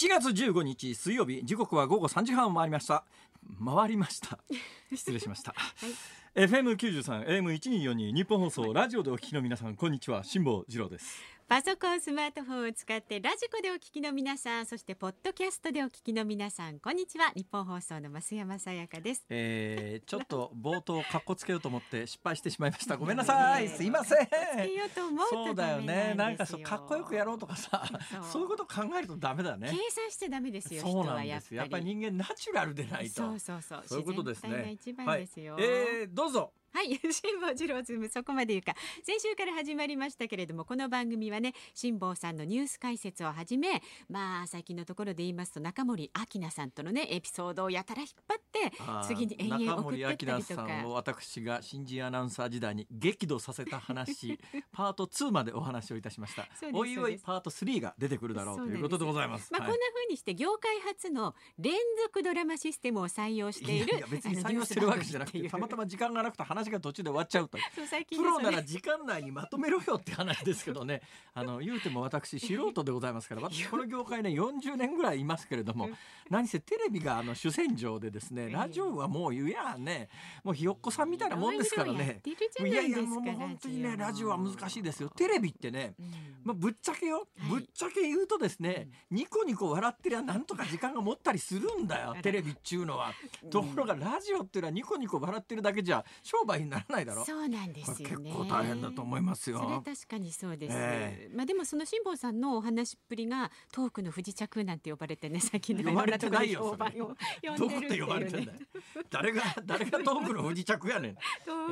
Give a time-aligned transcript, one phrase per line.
[0.00, 3.04] 7月15日水曜日時刻は午後3時半を回りました。
[3.62, 4.38] 回りました。
[4.96, 5.86] 失礼しました、は
[6.36, 10.24] い、FM93 AM1242 日本放送ラジオでお聞きの皆さんこんにちは。
[10.24, 17.32] 辛坊治郎ですパソコンスマートフォンを使ってラジコでお聞きの皆さんそしてポッドキャストでお聞きの皆さんこんにちは。
[17.34, 22.96] 日本放送の増山さやかです、えー、 ちょっと冒頭かっこつけようと思って失敗してしまいました。
[22.96, 23.66] ごめんなさい。
[23.76, 24.28] すいません。
[25.28, 26.14] そうだよね。
[26.16, 27.84] なんかそうかっこよくやろうとかさ。
[28.30, 28.42] そう。
[28.42, 29.70] いうこと考えるとダメだね。
[29.72, 31.84] 計算してダメですよそうなんですやっぱり。
[31.84, 33.22] 人間ナチュラルでないと。
[33.22, 33.82] そうそうそう。
[33.86, 34.70] そういうことですね。
[34.70, 38.74] 一番ですよ、はい、えー、どうぞはい、 辛坊治郎ズームそこまで言うか。
[39.02, 48.72] 先週から始まりましたけれどもこの番組はね辛坊さんのニュース解説をはじめまあ最近のところで言いますと中森明菜さんとのねエピソードをやたら引っ張って
[49.06, 50.30] 次に延々送ってったりとか。
[50.30, 54.38] 中森明菜さんを私が新人アナウンサー時代に激怒させた話
[54.72, 56.48] パート2までお話をいたしました。
[56.72, 59.52] おいおいパート3が出てくるだろうということでございます。
[59.52, 67.58] まあ、はい、こんな風にして業界初の連続ドラマシステムを採用しているいや別に採用してるわけじゃなくてたまたま時間がなくて話が途中で終わっちゃうと
[68.10, 71.00] プロなら時間内にまとめろよって話ですけどね。
[71.32, 75.88] あの言うても私素人でございますから私 この業界ね40年ぐらいいますけれども
[76.28, 80.08] 何せテレビがあの主戦場でですねラジオはもう言やね
[80.42, 82.20] もうひよっこさんみたいなもんですからね。
[82.60, 84.40] いやいやもう本当にねラジオは。
[84.40, 85.10] 難しいですよ。
[85.10, 85.94] テレビってね、
[86.42, 93.12] まあ、ぶっちゃけよ、ぶっちゃけ言うとですね、ニコニコ笑ってりゃなんとか時間が持ったりするんだよテレビっちゅうのは。
[93.50, 97.24] ところがラジオっていうのはニコニコ笑ってるだけじゃ商売にならないだろ？
[97.24, 98.30] そうなんですよね。
[98.30, 99.58] 結構大変だと思いますよ。
[99.58, 100.74] それは確かにそうです。
[100.76, 106.70] えー、まあでもその辛坊さんのお話っぷりがトークの不時着なんて呼ばれてね最近呼ばれてないよ。
[106.70, 108.58] 呼ばれてんだよ。
[109.10, 111.14] 誰が 誰がトークの不時着やねん。
[111.14, 111.20] ト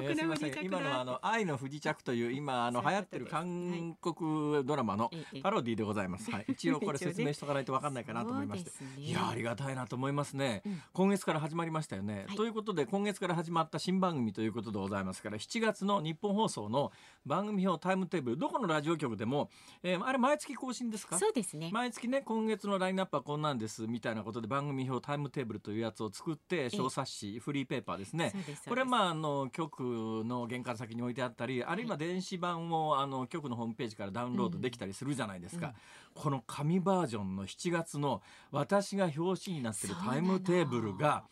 [0.00, 5.10] ークの不時着、今のあの愛の不時着という今あの流行ってる韓国ドラマの
[5.42, 6.30] パロディでございます。
[6.30, 6.44] はい。
[6.48, 8.70] 一応これ 説明しとかないとわかんないかなと思いまして。
[8.98, 10.62] いやありがたいなと思いますね。
[10.92, 12.26] 今月から始まりましたよね。
[12.36, 16.92] ということで今月から始まった新番組ということでございますから7月の日本放送の
[17.26, 19.50] 番組表タイムテーブルどこのラジオ局でも、
[19.82, 21.18] えー、あれ毎月更新ですか？
[21.18, 21.70] そうですね。
[21.72, 28.32] 毎月ね今月のラインナップはこんなんですみたいなことで番組表タイムテーブルというやつを作って小冊子フリーペーパーですね。
[28.66, 35.72] これまああの局の玄関先に置いてあったりあるいは電子版をあの局のホームページからダウンロードできたりするじゃないですか、うん。
[35.72, 41.24] うん、この紙バージョンの7月の私が表紙になってるタイムテーブルが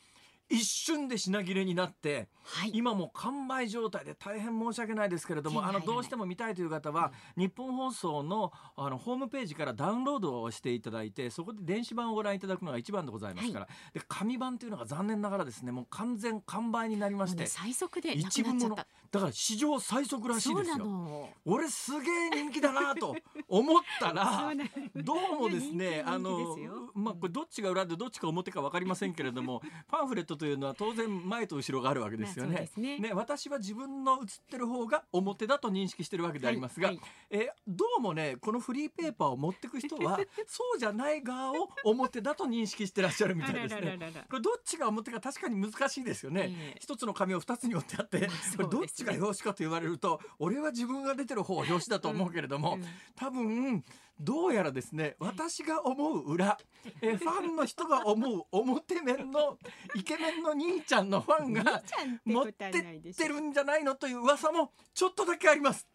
[0.49, 21.29] 一瞬で品切れになって、はい、今も完売状態で大変申し訳ないですけれどもあのどうしても見たいという方は、うん、日本放送のあのホームページからダウンロードをしていただいてそこで電子版をご覧いただくのが一番でございますから、はい、で紙版というのが残念ながらですねもう完全完売になりまして、ね、最速で一部ものだから史上最速らしいですよ。
[21.45, 23.17] 俺すげえ人気だなと
[23.49, 24.53] 思ったら
[24.97, 26.57] どうもですねあの
[26.95, 32.71] まあこれどっちが裏でどっちか表か分かりませんけれども パンフレットというのは当然前と後ろがあるわけですよね。
[32.77, 43.99] ね、ね、私は自分の写ってる方が表だと認識してるわけでありますが、はいはい、えどうもねこのフリーペーパーを持ってく人は そうじゃない側を表だと認識してらっしゃるみたいですね。
[44.29, 46.77] これどっちが表か確かに難しいですよね。
[46.81, 52.79] 一、つの紙を二つに折ってあって、これどっちが表紙かと言われると俺は自分が出てる方表紙だと思うけれども、
[53.15, 53.85] 多分
[54.19, 56.59] どうやらですね私が思う裏
[57.03, 59.59] えファンの人が思う 表面の
[59.95, 61.83] イケメンの兄ちゃんのファンが
[62.25, 65.87] 持ってってるんじゃないのという噂もちょっとだけあります。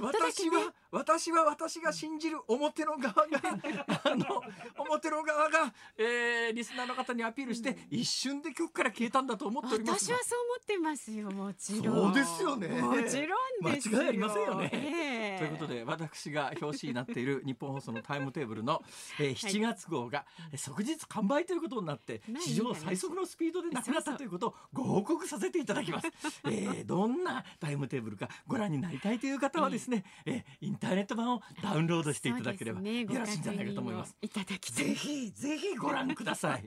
[0.00, 3.40] 私は私は私が信じる表の側が
[4.04, 4.42] あの
[4.78, 11.94] 表の側が、えー、リスナーの方にアピールして、一瞬で曲から消えたんだと思っております私はそう思ってますよもちろん。
[11.94, 12.68] そうですよね。
[12.80, 18.82] もちろん間違いありませんよね、えー、ということで私が表紙になっている日本放送のタイムテーブルの、
[19.18, 26.08] えー、7月号が、はい、即日完売ということになって史上最速のスピードでなくなったということをご報告させていただきます。
[26.44, 34.16] えー、どんなタイムテーブルかご覧になりたいという方はですね、えー、インターネット版をダウンロードしていただければよろしいんじゃないかと思います。
[34.22, 36.64] いただきぜひぜひご覧ください。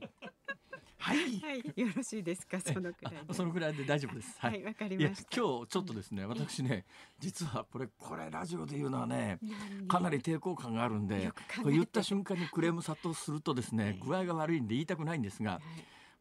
[1.00, 2.60] はい、 はい、よろしいですか？
[2.60, 4.36] そのくらいそのくらいで大丈夫です。
[4.40, 4.64] はい。
[4.64, 5.42] わ、かりました。
[5.42, 6.86] 今日ちょっとですね私ね
[7.20, 9.40] 実はこれこれラジオで言うのはね
[9.88, 15.62] かなり抵抗感があるんでこれ言った瞬間にクレーム殺到するとですね具合が悪いんで言いたくないんですが、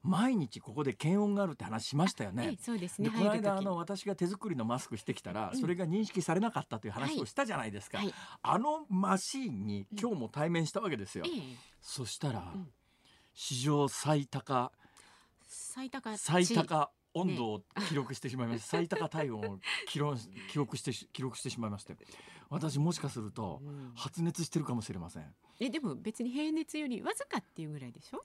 [0.07, 2.57] 毎日ここで検温があるって話しましたよね。
[2.63, 3.11] そうですね。
[3.11, 7.99] この間あの私が手作りのマスクしてきたら、それが認識されなかったという話をしたじゃないですか。
[7.99, 8.07] はい。
[8.07, 11.25] はい、あのマシーンに今日も対面したわけですよ。
[11.81, 12.55] そしたら、
[13.35, 14.73] 史上最高。
[15.49, 16.17] 最高。
[16.17, 16.91] 最高。
[17.15, 20.19] 温度を記録してしまいました、ね、 最高体温を記録
[20.51, 21.97] 記録して記録してしまいまして。
[22.49, 23.61] 私もしかすると
[23.95, 28.25] 発熱してるかもしれません、うん、えでも別に平熱よりわずかっていうぐらいでしょ？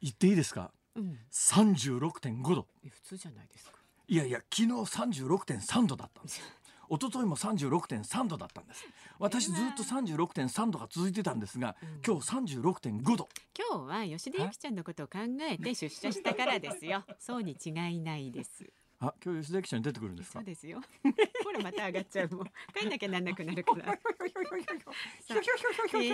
[0.00, 3.72] 言っていいですか、うん、36.5度普通じゃないですか。
[4.08, 6.38] いやいや昨日36.3度だったんです。
[6.38, 6.44] よ
[6.90, 8.86] 一昨日も36.3度だったんです。
[9.18, 17.04] 私ずっと36.3度が続いてたんですが、うん、今日36.5度今日は吉田由紀ちゃんのことを考えて出社したからですよ。
[17.20, 18.64] そうに違いないです
[19.00, 20.40] あ、今日吉田記者に出てくるんですか？
[20.40, 20.80] そうですよ。
[21.44, 22.46] ほらまた上がっちゃうもん。
[22.74, 23.92] 帰んなきゃなんなくなるから。
[23.92, 23.94] え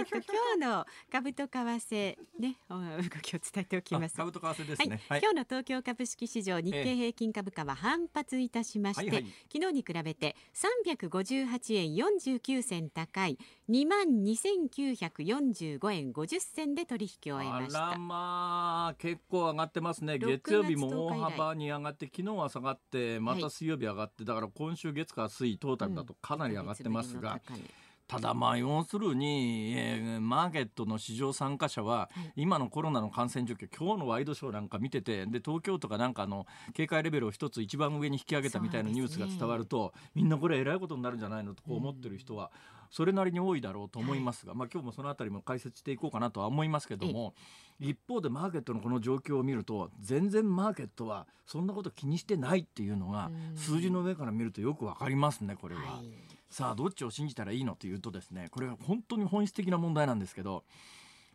[0.03, 2.77] っと今日の株と為替ね動
[3.23, 4.17] きを伝えておきます。
[4.17, 5.21] 株と為替ですね、はい。
[5.21, 13.39] 今日の東京株式市場日経平均株価は反発いたしまして、えーはいはい、昨日に比べて358円49銭高い
[13.71, 17.97] 2万2945円50銭で取引を終えました。
[17.99, 20.19] まあ結構上がってますね。
[20.19, 27.41] 月曜日も大幅に上がって昨日は下がってまた水曜日上がって、だから今週月火水トータルだとかなり上がってますが。
[28.07, 42.51] ただまあ要するに、えー、マーケットの市場参加者は、今のコロナの感染状況今日のワイドショーなんか見ててで東京都がなんかあの警戒レベルを一つ一番上に引き上げたみたいなニュースが伝わると、みんなこれえらいことになるんじゃないのとこう思ってる人は、
[42.95, 47.35] それなりに多いだろうと思いますが、はい、まあ、今日もそのあたりも解説していこうかなとは思いますけども
[47.81, 55.81] 一方でマーケットのこの状況を見ると全然マーケットはそんなこと気にしてないっていうのが数字の上から見るとよくわかりますねこれは。
[55.81, 56.05] はい、
[56.55, 60.63] さあどっちを信じたらいいのというとですねこれは本当に本質的な問題なんですけど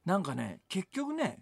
[0.06, 1.40] なんかね結局ね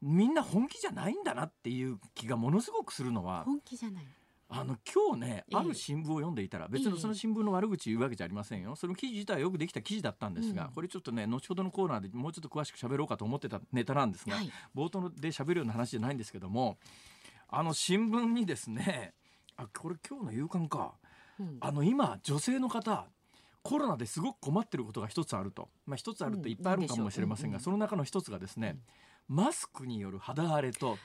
[0.00, 4.04] みんな本気じゃないんだなっていう気がものすごくするのは本気じゃない。
[4.48, 8.76] あの今日ね、ある新聞を読んでいたら、別にその新聞の悪口言うわけじゃありませんよ。
[8.76, 14.36] その記事自体はよくできた記事だったんですが、これちょっとね、後ほどのコーナーでもうちょっと詳しく喋ろうかと思ってたネタなんですが、
[14.72, 16.78] 冒頭で喋るような話じゃないんですけども、
[17.48, 19.14] あの新聞にですね、
[19.56, 20.94] あ、これ今日の夕刊か。
[21.60, 23.06] あの今、女性の方、
[23.66, 25.68] コロナですごく困ってることが一つあると。
[25.86, 28.78] まあ一つあるといっぱいあるかもしれませんが、その中の一つがですね、
[29.28, 30.98] マスクによる肌荒れと、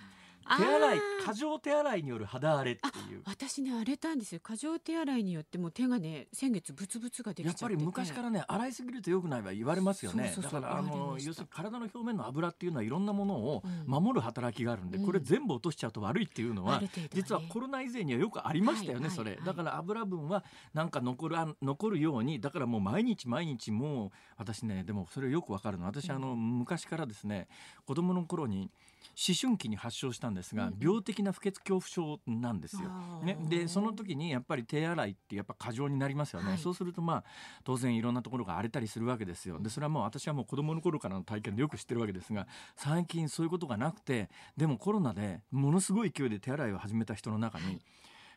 [0.58, 3.22] 手洗い過剰手洗いによる肌荒れっていう。
[3.26, 4.42] 私ね荒れたんですよ。
[4.42, 10.34] 過剰手洗いによっても手がね先月ブツブツができやっぱり昔からね洗いすぎると良くないは言われますよね。
[10.42, 27.48] だからあの要するに体の表面の油っていうのはいろんなものを守る働きがあるんで、うん、これ全部落としちゃうと悪いっていうのは、うん、実はコロナ以前にはよくありましたよね、はい、それ、だから油分はなんか残る残るようにだからもう毎日毎日もう私ねでもそれよくわかるの私あの昔からですね
[27.86, 28.72] 子供の頃に
[29.16, 32.90] 思春期に発症したんですが、病的な不潔恐怖症なんですよ。
[33.24, 37.24] ね、でその時にやっぱり手洗いってやっぱ過剰になりますよね、はい、そうするとまあ
[37.64, 39.60] 当然いろんなところが荒れたりするわけですよ。
[39.60, 47.80] でそれはもう私はもう子供の頃からの体験でよく知ってるわけですが最近そういうことがなくてでもコロナでものすごい勢いで手洗いを始めた人の中に、はい。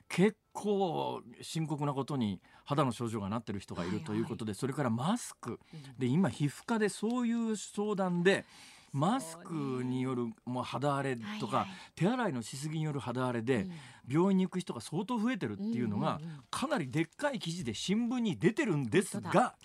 [0.07, 5.59] 結構深刻なことに肌の症状がなってる人がいるということで、それからマスク。
[5.99, 8.45] で今皮膚科でそういう相談で
[8.95, 13.67] マスクによるもう肌荒れとか、手洗いのしすぎによる肌荒れで、
[14.09, 19.57] 病院に行く人が相当増えてるっていうのが、かなりでっかい記事で新聞に出てるんですが、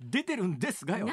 [0.00, 1.06] 出てるんですがよ。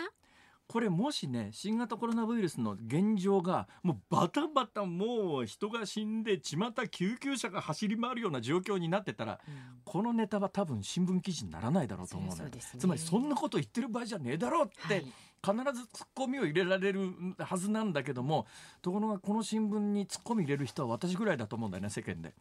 [0.69, 15.05] これもしね新型コロナウイルスの現状がもうバタバタもう人が死んで巷救急車が走り回るような状況になってたら、うん、このネタは多分新聞記事にならないだろうと思うのよ、ね、つまりそんなこと言ってる場合じゃねえだろうって、はい
[15.45, 18.46] 必ずツッコミを入れられるはずなんだけども
[18.81, 22.34] ところがこの新聞にツッコミ入れる人は私ぐらいだと思うんだよね世間で。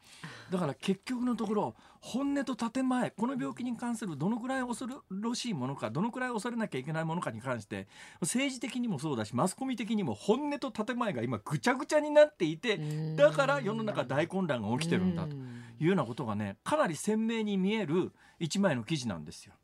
[0.50, 7.88] だから結局のところ本音と建前この病気に関するどのくらい恐ろしいものかどのくらい恐れなきゃいけないものかに関して
[8.20, 12.80] 政治的にもそうだしマスコミ的にも本音と建前が今ぐちゃぐちゃになっていて
[13.16, 19.54] だから世の中大混乱が起きてるんだというようなことがねかなり鮮明に見える一枚の記事なんですよ。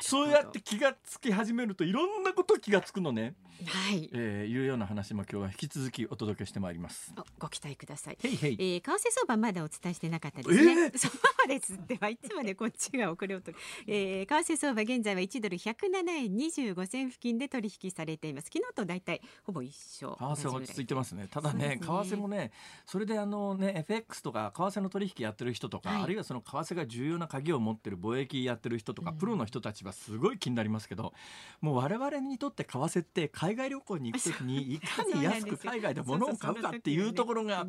[0.00, 3.34] そうやって気がつき始めるといろんなこと気がつくのね。
[3.66, 7.12] はい、えー、いうような話も今日は引き続きお届けしてまいります。
[7.38, 8.18] ご期待ください。
[8.22, 11.08] へいへい、えー、為替相場まだお伝えしてなかったですね、えー、そ
[11.44, 11.78] うです。
[11.86, 18.48] ではいつまでこっちが遅れをとる、えー、為替相場現在は1ドル107円25銭付近で取引されています。
[18.52, 20.16] 昨日と大体ほぼ一緒。
[20.18, 21.28] 為替は落ち着いてますね。
[21.30, 22.52] ただね、ね、為替もね
[22.86, 31.12] それであのね FX とか為替の取引やってる人とか、はい、あるいはその為替が重要な鍵を持ってる貿易やってる人とか、うん、プロの人たちはすごい気になりますけど
[31.60, 37.66] もう我々にとって為替って海外旅行に行く時に いかに安く海外で物を買うかっていうところが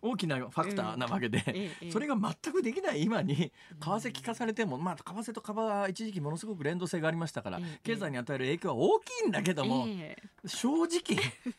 [0.00, 9.86] 大きなファクターなわけでそれが全くできない今に為替聞かされてもまあ為替と株は一時期ものすごく連動性がありましたから経済に与える影響は大きいんだけども
[10.44, 11.16] 正直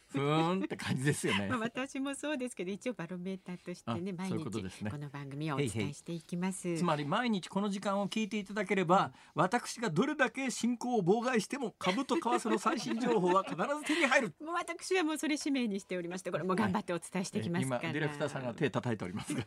[0.10, 1.50] ふーんって感じですよね。
[1.60, 4.44] 私もそうですけど一応バロメーターとしてね毎日
[4.90, 6.78] この番組をお伝えしていきます。
[6.78, 14.36] つまり毎日この時間を聞いていただければ、私がどれだけ進行を妨害しても株と為替の最新情報は必ず手に入る。
[14.44, 19.44] もう私はもうそれ使命にしておりましてこれも頑張ってお伝えしてきますから、はい、今ディレクターさんが手叩いておりますが。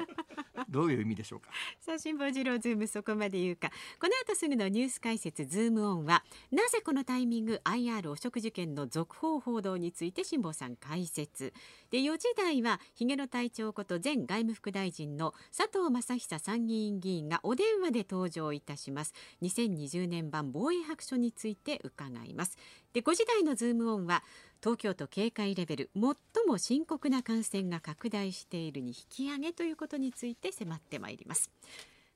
[0.70, 1.50] どういう意味でしょうか？
[1.80, 11.52] さあ辛坊治郎ズームそこまで言うかこの後すぐのニュース解説ズームオンはなぜこのタイミング IR 汚職事件の続報報道について辛坊さん解説
[11.90, 19.12] で4時台はひげの隊長こと前外務副大臣の佐藤正久参議院議員がお電話で登場いたします
[19.42, 22.58] 2020年版防衛白書について伺います
[22.92, 24.22] で5時台のズームオンは
[24.62, 26.02] 東京都警戒レベル最
[26.46, 31.50] も深刻な感染が拡大しているに引き上げということについて迫ってまいります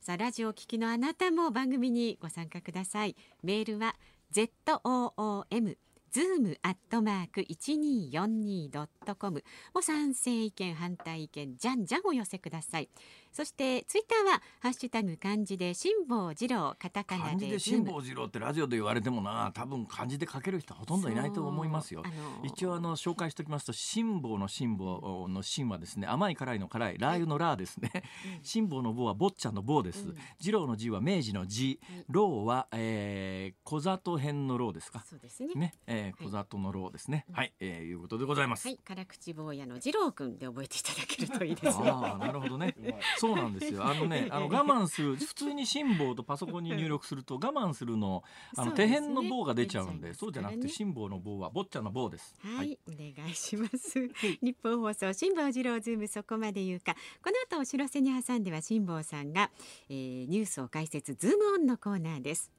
[0.01, 3.95] さあラジオをお聞きのあなたも番組にご参加くださいメールは
[4.33, 5.77] ZOOM
[6.15, 9.43] ズームアットマーク一二四二ドットコム。
[9.75, 12.89] も賛成意見反対意見じゃんじゃんお寄せください。
[13.35, 22.05] そしてツイッターはハッシュタグ漢字で辛坊治郎カタカナで漢字で辛坊治郎ってラジオで言われてもな多分漢字で書ける人ほとんどいないと思いますよ。
[22.45, 27.91] 一応あの紹介しておきますと辛坊の辛坊の辛はですね甘い辛いの辛いラー油のラーですね。
[28.45, 30.15] 辛坊の坊は坊ちゃんの坊です。
[30.39, 31.81] 治郎の字は明治の字。
[32.09, 35.05] 郎は、えー、小里編の郎ですか。
[35.09, 35.55] そうですね。
[35.57, 37.27] ね、えー、小里の郎ですね。
[37.33, 38.69] はい、えー、いうことでございます。
[38.69, 41.91] はい、辛口坊やの治郎くんで覚えていただけるといいですね。
[41.91, 42.77] ああ、なるほどね。
[43.25, 43.85] そうなんですよ。
[43.85, 48.23] あのね、 あの我慢する普通に辛抱とパソコンに入力すると我慢するの
[48.57, 52.37] あの手辺の棒が出ちゃうんで、そうじゃなくて辛抱の棒は坊ちゃんの棒です。
[52.41, 54.09] はい、お願いします。
[54.43, 56.95] ニッポン放送辛坊治郎ズームそこまで言うか。
[57.23, 59.51] この後お知らせに挟んでは辛坊さんが、
[59.89, 62.51] えー、ニュースを解説ズームオンのコーナーです。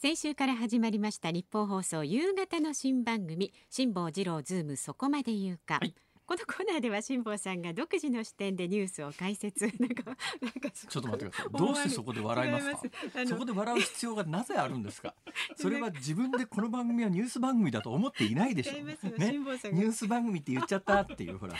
[0.00, 5.94] 先週から始まりましたニッポン放送夕方の新番組辛坊治郎ズームそこまで言うか、はい
[6.28, 9.64] このコーナーでは辛坊さんが独自の視点でニュースを解説。
[9.80, 10.02] なんか
[10.42, 11.52] なんかちょっと待ってください。
[11.58, 12.80] どうしてそこで笑いますか？
[13.26, 15.14] そこで笑う必要がなぜあるんですか？
[15.56, 18.72] それは自分でこの番組はニュース番組だと思っていないでしょ？
[18.78, 18.94] う、ね、
[19.32, 21.54] ニュース番組って言っちゃったっていうほら。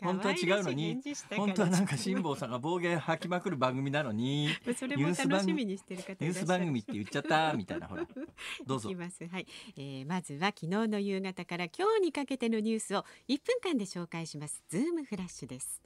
[0.00, 0.98] 本当は違うのに。
[1.36, 4.46] 本当はなんか辛坊さんが暴言吐きまくる番組なのに。
[4.46, 8.06] ニュース番組ニュース番組って言っちゃったみたいなほら。
[8.64, 9.46] どうぞまはい、
[9.76, 14.62] えー、まずは昨日の夕方から今日にかけてのニュースを1分間で紹紹介します。
[14.68, 15.82] ズームフラッシュです。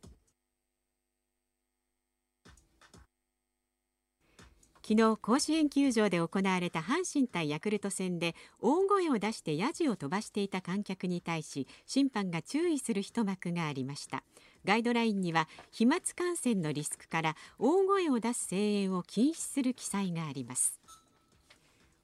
[4.82, 14.24] 昨日甲子園球場で行われた阪神対ヤクルト戦で大声を出してヤジを飛ばしていた観客に対し審判が注意する一幕がありました。
[14.64, 20.79] ガイドラインには飛沫感染のリスクから大声を出す声援を禁止する記載があります。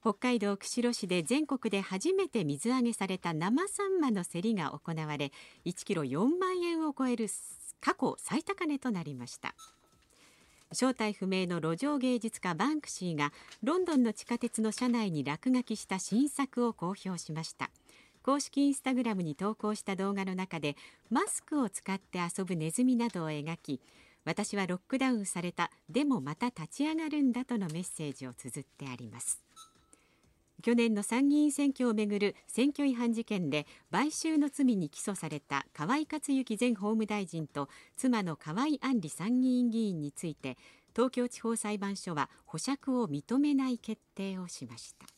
[0.07, 5.33] 北海道釧路市で全国で初めて水揚げされた生サンマの競りが行われ
[5.65, 7.27] 1キロ4万円を超える
[7.81, 9.57] 過去最高値となりました。
[10.71, 13.33] 正体不明の路上芸術家バンクシーが
[13.65, 17.71] ロンドンの地下鉄の車内に落書きした新作を公表しました。
[18.23, 20.77] 公式インスタグラムに投稿した動画の中で
[21.11, 23.81] マスクを使って遊ぶネズミなどを描き
[24.25, 25.73] 私はロックダウンされた。
[25.91, 29.46] でもまた立ち上がるんだとのメッセージを綴ってあります。
[30.63, 40.57] 去年の参議院選挙をめぐる選挙違反事件で買収の罪に起訴された河井克行前法務大臣と妻の河井案里参議院議員について
[40.95, 45.16] 東京地方裁判所は保釈を認めない決定をしました。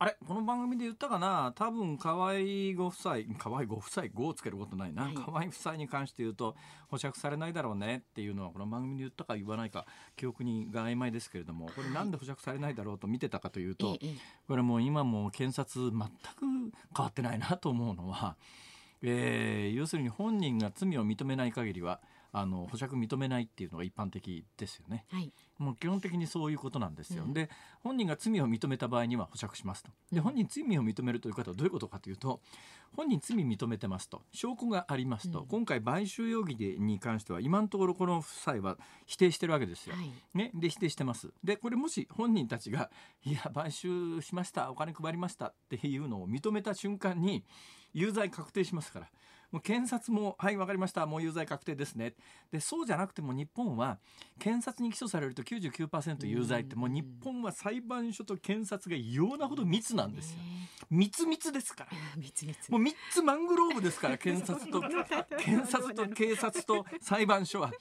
[0.00, 1.52] あれこの番組で言ったかな？
[1.56, 2.34] 多分河合
[2.76, 6.54] ご夫妻河合ご夫妻5をつけることないな、はい、河合夫妻に関して言うと
[6.86, 8.04] 保釈されないだろうね。
[8.10, 14.00] っていうのはこの番組で言ったか言わないか記憶にが曖昧ですけれどもこれなんで保釈されないだろうと見てたかというと、はい、
[14.46, 16.06] これもう今も検察全く
[16.96, 18.36] 変わってないなと思うのは、
[19.02, 22.00] えー、要するに本人が罪を認めない限りは
[22.32, 25.04] あの保釈認めないっていうのが一般的ですよね。
[25.10, 27.24] はい、もう基本的にそういうことなんですよ。
[27.24, 27.48] うん、で
[27.80, 29.90] 本人が罪を認めた場合には保釈しますと。
[30.12, 32.40] で本人罪を認めるということはどういうことかというと
[32.96, 39.96] 本人罪認めてますと証拠がありますと、うん、今回買収容疑でに関しては今のところこの夫妻は否定してるわけですよ。
[39.96, 41.32] はい、ね、で否定してます。
[41.42, 42.90] でこれもし本人たちが
[43.24, 47.44] いや買収しましたお金配りましたっていうのを認めた瞬間に
[47.94, 49.08] 有罪確定しますから
[49.50, 51.06] もう検察もはい分かりました。
[51.06, 52.14] もう有罪確定ですね。
[52.52, 53.98] でそうじゃなくても日本は
[54.38, 60.38] 検察に起訴されると99%有罪ってもう日本は裁判所と検察が異様なほど密なんですよ。
[60.90, 61.90] 密密ですから。
[62.70, 64.80] もう3つマングローブですから 検察と。
[65.38, 67.72] 検察と 警察と裁判所は。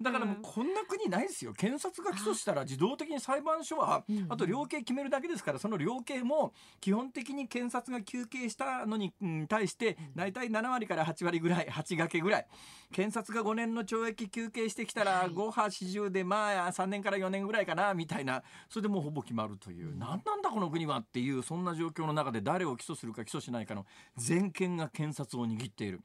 [0.00, 1.52] だからもうこんな国ないですよ。
[1.52, 9.12] 検察が起訴したら自動的に裁判所はあと量刑決めるだけですからその量刑も基本的に検察が求刑したのに
[9.48, 12.46] 対して大体7割から8割ぐらい8掛けぐらい。
[12.92, 18.42] 検察が5年の懲役求刑してきたら5波40でまあ3年から4年ぐらいかなみたいな。
[18.68, 19.96] それでもうほぼ決まるという。
[19.96, 23.84] 何なんだこの国はっていうそんな状況の中で誰を起訴するか起訴しないかの
[24.16, 26.00] 全権が検察を握っている。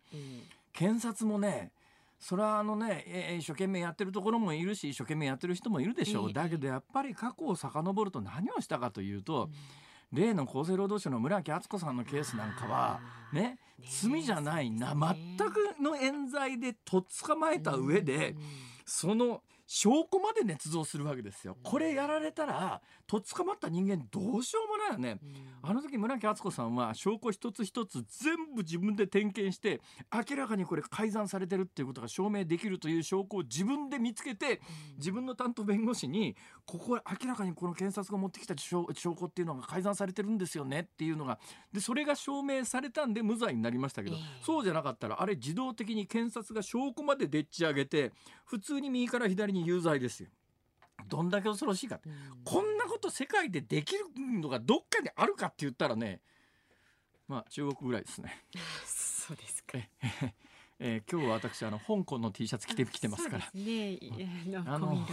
[0.74, 1.72] 検察もね
[2.20, 9.50] それはあのね、え一生懸命やってるところもいるし一生懸命やってる人もいるでしょう、だけどやっぱり過去を遡ると何をしたかというと、
[10.12, 13.00] 例の厚生労働省の村木敦子さんのケースなんかは
[13.32, 14.72] ね罪じゃない。
[14.72, 18.36] な全くの冤罪でとっ捕まえた上で
[18.86, 21.56] その証拠まで捏造するわけですよ。
[21.62, 25.20] これやられたらとっ捕まった人間どうしようもないよね。
[25.62, 29.80] あの時村木敦子さんは証拠一つ一つ全部自分で点検して
[30.12, 34.60] 明らかにこれ改ざんされてるっていうことが証明できるという証拠を自分で見つけて
[34.98, 36.36] 自分の担当弁護士に
[36.66, 41.38] ここ明らかにこの検察が持ってきた証拠っていうのが改ざんされてるんですよねっていうのが
[41.72, 48.12] でそれが証明されたんで無罪になりましたけど、そうじゃなかったらあれ自動的に検察が証拠まででっち上げて
[48.50, 50.30] 普通に右から左にに有罪ですよ。
[51.08, 52.14] どんだけ恐ろしいか、うん、
[52.44, 54.06] こんなこと世界でできる
[54.42, 56.20] のがどっかにあるかって言ったらね
[57.28, 58.44] まあ中国ぐらいですね。
[58.86, 59.78] そうですか。
[60.80, 63.52] え ー、今日は私あの香港の T シャツ着てきてますから。
[63.54, 64.00] ね、
[64.66, 65.06] あの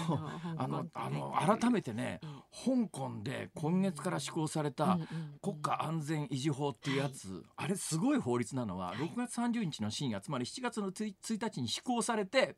[0.57, 4.99] あのあの改めてね、香港で今月から施行された
[5.43, 12.57] 国家安全維持法っていうやつ、あれすごい法律なのは6月30日の深夜つまり7月の1日に施行されて。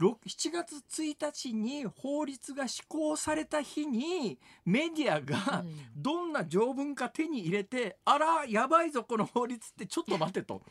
[0.00, 0.16] 7
[0.52, 5.64] 月1日に法律が施行された日にメディアが
[5.96, 10.62] どんな条文か手に入れて、あらやばいぞこの法律ってちょっと待てと。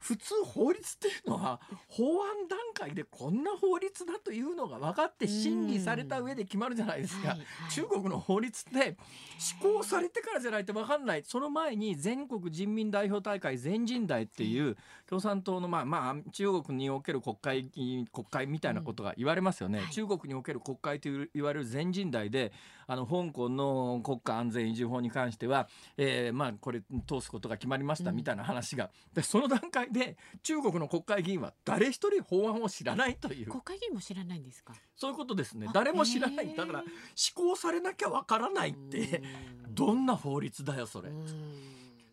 [0.00, 8.96] 普通法律っていうのは法案段階でこんな法律だというのが分かって審議された上で決まるじゃないですか、はいはい、中国の法律って
[9.38, 11.22] 施行されてからじゃないと分かんない。
[11.24, 14.76] その前に全国人民代表大会全人代っていう
[15.08, 17.70] 共産党のまあまあ中国における国会
[18.12, 22.52] 国会みたいなことが言われますよね、はい、中国における国会という言われる全人代で
[22.88, 33.50] あの香港の国家安全維持法に関しては、えー、まあこれ通すことが決まりましたみたいな話が、でその段階で中国の国会議員は誰一人法案を知らないという。
[33.50, 34.74] 国会議員も知らないんですか？
[34.96, 35.68] そういうことですね。
[35.72, 36.54] 誰も知らない。
[36.54, 36.84] だから
[37.14, 39.22] 施行されなきゃわからないって
[39.68, 41.10] どんな法律だよそれ。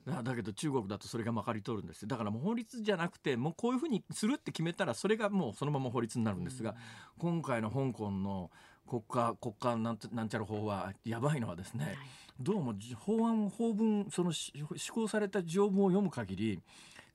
[0.06, 6.76] だけど中国だとそれがまかり通るんですだからもう法律じゃなくてもうこういうふうにするって決めたらそれがもうそのまま法律になるんですが、
[7.18, 8.52] 今回の香港の
[8.88, 11.96] 国家国家なんなんちゃら法はやばいのはですね、はい、
[12.40, 14.54] どうも法案法文その施
[14.92, 16.62] 行された条文を読む限り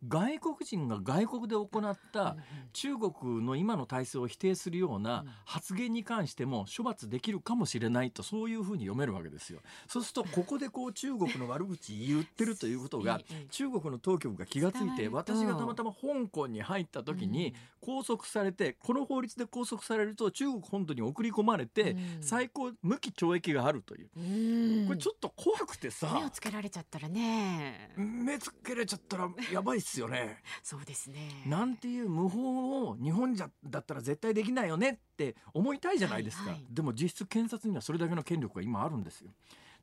[0.06, 2.36] 外国人が外国で行った
[2.72, 9.60] 中国の今の体制を否定するような発言に関しても処罰できるかもしれないとそういうふうに読めるわけですよ。
[9.88, 24.86] そうするとここでこう中国の悪口言ってるということが中国の当局が気が付いて私がたまたま香港に入った時に拘束されてこの法律で拘束されると中国本土に送り込まれて最高無期懲役があるという。
[24.86, 26.12] これちょっと怖くてさ。
[26.14, 27.90] 目をつけられちゃったらね。
[27.96, 30.42] 目つけられちゃったらやばいですよね。
[30.62, 31.42] そうですね。
[31.46, 36.50] なんていう無法を日本じゃだったら絶対できないよねって思いたいじゃないですか。
[36.50, 39.30] はいはい、でも実質検察にはそれだけの権力が今あるんですよ。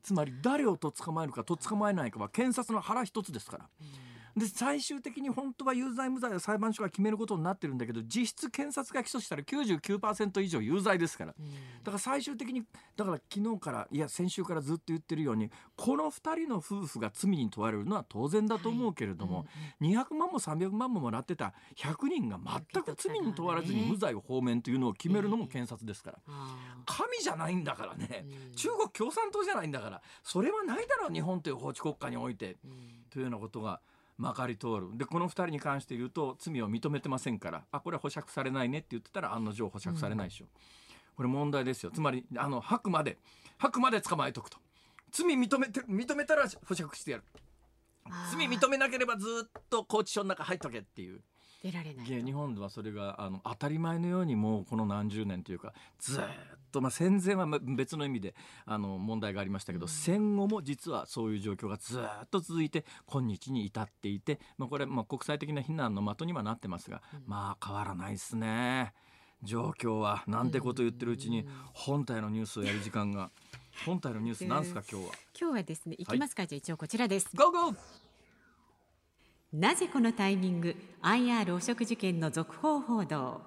[0.02, 3.68] つまり誰をと捕まえるかと捕まえないかは検察の腹一つですから。
[3.80, 11.36] うんで最終的に本当は有罪無罪は裁判所が決めることになってるんだけど実質検察が起訴したら99%以上有罪ですから、だ
[11.86, 12.62] から最終的に
[12.96, 19.44] だから昨日からいや先週からずっと言ってるようにこの2人の夫婦が罪に問われるのは当然だと思うけれども、は
[19.80, 19.92] い。
[19.92, 26.18] 200万も300万ももらってた100人が全く罪に問われずに無罪を放免というのを決めるのも検察ですから、
[26.84, 30.02] 神じゃないんだからね、中国共産党じゃないんだから。
[30.22, 32.58] それはないだろう日本という法治国家において、
[33.10, 33.80] というようなことが。
[34.18, 34.88] まかり通る。
[34.94, 37.64] でこの2人に関して言うと罪を認めてませんから。
[37.70, 40.50] あこれは保釈されないねって言ってたら案の定保釈されないでしょ、うん、
[41.16, 41.90] これ問題ですよ。
[41.90, 43.18] つまりあの吐くまで
[43.58, 44.58] 吐くまで捕まえとくと。
[45.10, 47.24] 罪認めて認めたら保釈してやる。
[48.30, 51.20] 罪認めなければずっと拘置所の中入っとけっていう
[51.66, 56.22] 出られない日本ではそれがあの当たり前のようにもうこの何十年というかずっ
[56.70, 68.92] と、まあ、戦前は別の意味であの問題がありましたけど、うん、戦後も実はそういう状況がずっと続いて今日に至っていて、まあ、これ、まあ、国際的な非難の的にはなってますが、うん、まあ変わらないですね。
[69.42, 70.24] 状況は。
[70.26, 73.30] なんてこと言ってるうちに本体のニュースをやる時間が。
[73.84, 75.12] 本体のニュースなんですか今日は。
[75.38, 77.28] 今日はですね行きますか、はい、じゃあ一応こちらです。
[77.34, 77.76] ゴーゴー
[79.58, 83.40] なぜこのタイミング IR 汚職事件の続報報道。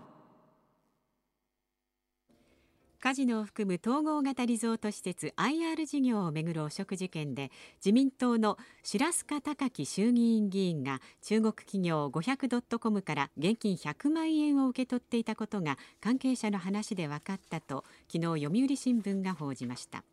[3.00, 20.04] カジノを含む統合型リゾート施設 IR 事業をめぐる汚職事件で自民党の白須賀貴樹衆議院議員が中国企業500トコムから現金100万円を受け取っていたことが関係者の話で分かったと昨日読売新聞が報じました。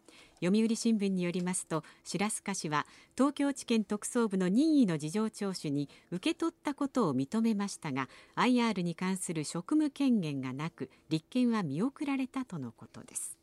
[0.42, 13.37] 読売新聞によりますと白須賀氏は東京地検特捜部の任意の事情聴取に受け取ったことを認めましたが IR に関する職務権限がなく立件は見送られたとのことです。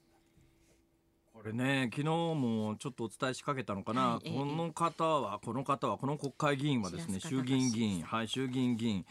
[1.33, 9.05] これね昨日もちょっとお伝えしかけたのかな、はい、この方はこの方はこの国会議員はですね衆議院議員はい衆議院議員。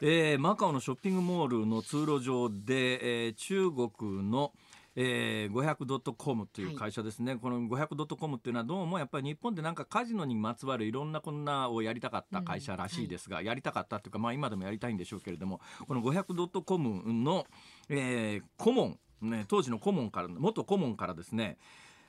[0.00, 4.52] えー、マカオのショッピングモールの通路上で、えー、中国の、
[4.96, 17.46] えー、500.com という会社ですね、はい、この 500.com っていうのはどうもやっぱり日本でなんかカジノにまつわるいろんなこんなをやりたかった会社らしいですが、うんはい、やりたかったっていうか、まあ、今でもやりたいんでしょうけれどもこの 500.com の、
[17.88, 21.58] えー、顧問、ね、当時の顧問から元顧問からですね、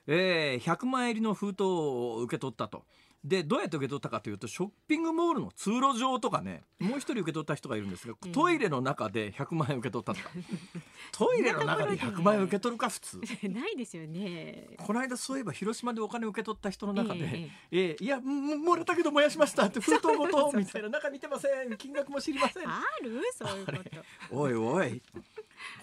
[0.08, 2.86] えー、100万円入りの封筒を受け取ったと。
[3.26, 10.30] でどうやって受け取ったかというとショッピングモールの通路上とかねもう一人受け取った人がいるんですがトイレの中で100万円受け取ったとか、
[11.12, 13.22] トイレの中で100万円受け取るか普通。
[13.50, 14.68] ないですよね。
[14.78, 21.76] この間そういえば広島でお金受け取った人の中で「えー、えー、いやもらったけど燃やしました」って封筒ごとみたいな中見てません。
[21.78, 22.70] 金額も知りません。
[22.70, 23.22] ある？
[23.34, 23.82] そういうこと。
[24.32, 25.02] おいおい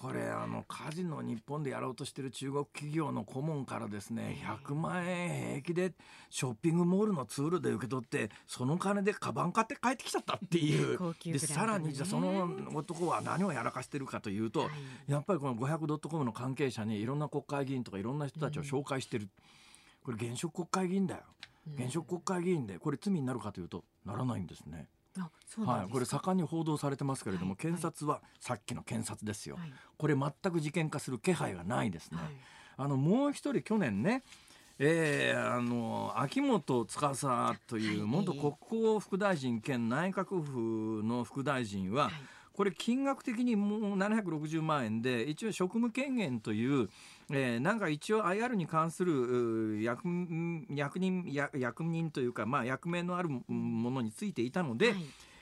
[0.01, 5.92] これあのカジノ日本でやろうとしてる中国企業の顧問からですね100万円平気で
[6.31, 10.99] ショッピングモールのツールで受け取ってその金でカバン買って帰ってきちゃったっていう。
[11.25, 14.66] でさらにじゃその男は何をやらかしてるかというと、は
[15.09, 19.29] い、やっぱりこの 500.com の関係者にいろんな国会議員とかいろんな人たちを紹介してる、
[20.05, 21.23] これ現職国会議員だよ。
[21.77, 24.88] 現職国会議員でこれ罪になるかというとならないんですね。
[25.66, 32.18] はい、これ盛んに報道されてますけれども、はい、検察はさっきの検察ですよ、はい、これ全く事件化する気配がないですね。
[32.79, 34.22] あのもう一人去年ね
[34.79, 42.11] えー、あの秋元司という元国交副大臣兼内閣府の副大臣は、
[42.53, 46.88] これ金額的にもう760万円で一応職務権限という、
[47.35, 50.03] えー、なんか一応 IR に関する役
[50.68, 54.92] 役人役人というか、まあ、役名のあるものについていたので、は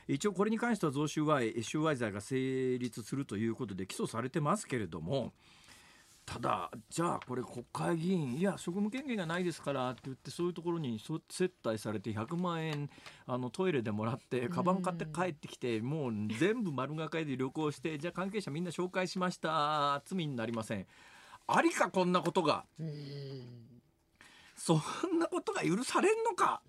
[0.08, 5.32] い、一応これに関しては贈収賄収賄罪が成立するということで起訴されてますけれども。
[6.26, 12.88] ただじゃあこれ国会議員いや職務権限がないですからって言ってそういうところに接待されて100万円
[13.26, 20.86] あのトイレでもらってカバン買って帰ってきてもう全部丸がかりで旅行してじゃあ関係者みんな紹介しました罪になりません
[21.56, 22.64] ありかこんなことが。
[24.56, 26.60] そんなことが許されんのか、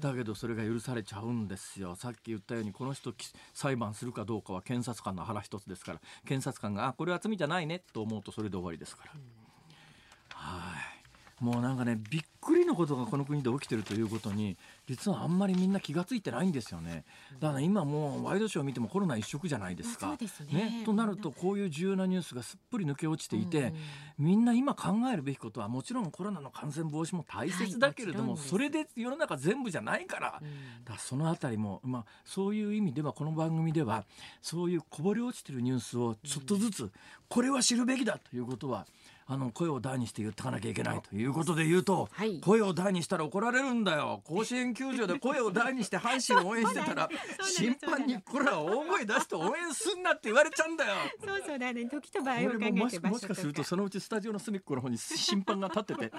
[0.00, 1.94] だけどそれが許されちゃうんですよ。
[1.94, 3.14] さっき言ったようにこの人
[3.54, 6.00] 裁判するかどうかは検察官の腹一つですから。
[6.26, 9.12] 検察官があこれは罪じゃないねと思うとそれで終わりですから。
[10.34, 10.79] はい
[11.40, 17.04] もうなんかねびっくりのことがこの国で起きてるということに実はあんまりみんな気が付いてないんですよね。
[17.38, 20.16] だから今もうワイドショー見てもコロナ一色じゃないですか。
[20.26, 23.64] すね、ね、となるとこういう重要なニュースがすっぷり抜け落ちていて、うん。
[23.66, 23.74] うん、
[24.18, 30.42] みんな今考えるべきことはもちろんコロナの感染防止も大切だけれども、はい、もそれで世の中全部じゃないから,、
[30.84, 34.04] だそのあたりも、まあ、そういう意味ではこの番組では
[34.42, 36.90] そういうこぼれ落ちてるニュースをちょっとずつ、
[37.28, 38.86] これは知るべきだということは
[39.32, 44.22] あの声を大にして言ってかなきゃいけないということで言うと、はい、声を大にしたら怒られるんだよ。
[44.24, 47.08] 甲子園球場で声を大にして阪神を応援してたら
[47.40, 50.94] 審判にこれは大声出して応援すんなって言われちゃうんだよ。
[51.24, 56.12] そうそうだね時と場合を考えてもしもしかするとそのうちスタジオの隅っこの方に審判が立ってて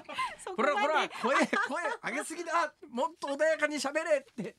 [0.56, 2.72] ほらほら声声上げすぎだ。
[2.90, 4.56] もっと穏やかに喋れって。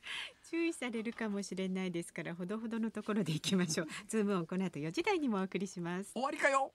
[0.52, 3.88] 注意されるかもしれないですからほどほどのところでいきましょう。
[4.08, 6.12] ズームオンこの後4時台にもお送りします。
[6.14, 6.72] 終わりかよ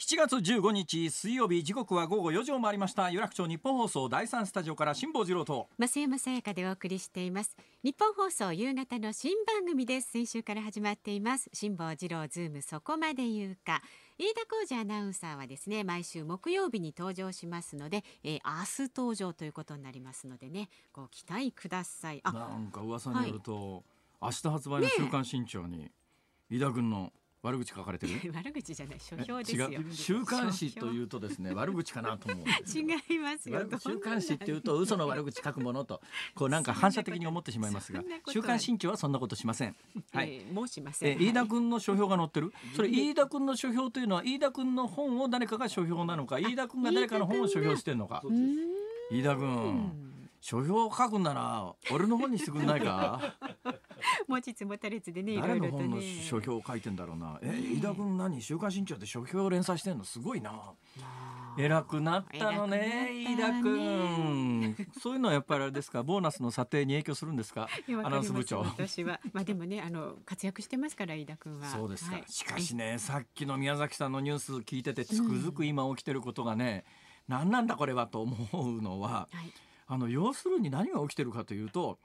[0.00, 3.10] 7月15日水曜日時刻は午後4時を回りました。
[3.10, 5.68] 有楽町ニッポン放送第三スタジオから辛坊治郎と。
[5.76, 7.56] 増山さやかでお送りしています。
[7.82, 10.12] ニッポン放送夕方の新番組です。
[10.12, 11.50] 先週から始まっています。
[11.52, 13.82] 辛坊治郎ズームそこまで言うか。
[14.18, 22.20] 飯田浩二アナウンサーはですね毎週木曜日に登場しますので、えー、明日登場ということになりますのでねご期待ください。
[22.22, 23.82] あなんか噂によると、
[24.20, 24.30] はい。
[24.30, 25.90] 明日発売の週刊新潮に
[26.50, 28.14] 飯田君の悪口書かれてる？
[28.34, 29.68] 悪口じゃない書評ですよ。
[29.92, 33.60] 週刊誌というとですね悪口かなと思う違いますよ。
[33.78, 36.00] 週刊誌っていうと嘘の悪口書くものと
[36.34, 39.76] こうなんか反射的に思ってしまいますが週刊新潮はそんなことしません。
[40.12, 42.52] はい、えー、もうしません、えー、飯田君の書評が載ってる？
[42.74, 48.22] それ飯田君の書評というのは飯田君の本を誰かが書評なのか飯田君が誰かの本を書評してんのか。
[49.12, 49.92] 飯田君？
[50.40, 53.20] 書評を書くんなら俺の本にしてくんないか？
[54.28, 56.22] 持ちつ持たれつでねいろいろとね。
[56.22, 57.38] 書評を書いてんだろうな。
[57.42, 58.40] え飯田君何？
[58.40, 60.04] 週刊新潮で書評を連載してんの？
[60.04, 60.74] すごいな。
[61.58, 64.76] 偉くなったのね飯田君。
[65.00, 66.04] そういうのはやっぱりあれですか？
[66.04, 67.68] ボーナスの査定に影響するんですか？
[68.04, 68.60] アナウンス部長。
[68.60, 69.20] 私は。
[69.32, 71.66] まあでもねあの活躍してますから飯田君は。
[71.66, 76.84] そうですか、はい、しかしねさっきの宮崎さんのニュース聞いててつくづく今起きてることがね、
[77.28, 78.36] うん、何なんだこれはと思
[78.78, 79.52] うのは、はい
[79.88, 81.98] あの要するに何が起きてるかというと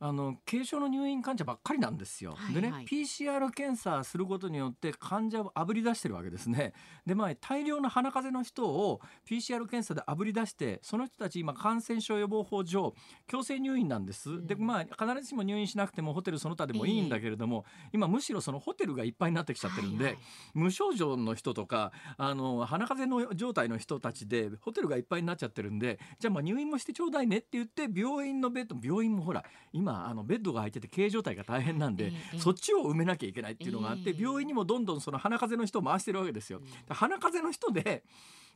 [0.00, 2.32] あの軽症の入院患者ばっかりなんですよ。
[2.32, 6.72] はいはい、でね PCR 検査することによって患者をあぶり出してるわけですね。
[7.04, 12.94] でまあ大量の鼻風邪の人を PCR 検査であぶり出してその人たち今感染症予防法上
[13.26, 14.30] 強制入院なんです。
[14.30, 20.22] うん、でまあ必ずしも入院しなくてもホテルその他でもいいんだけれども、えー、今むしろそのホテルがいっぱいになってきちゃってるんで、はいはい、
[20.54, 36.60] 無症状の人とかあの鼻風邪の状態の人たちでホテルがいっぱいになっちゃってるんでじゃあまあ入院もしてちょうだいねって言って病院のベッド病院もほら今今あのベッドが空いてて経営状態が大変なんで、そっちを埋めなきゃいけないっていうのがあって、病院にもどんどんその鼻風邪の人を回してるわけですよ。
[36.90, 38.04] 鼻風邪の人で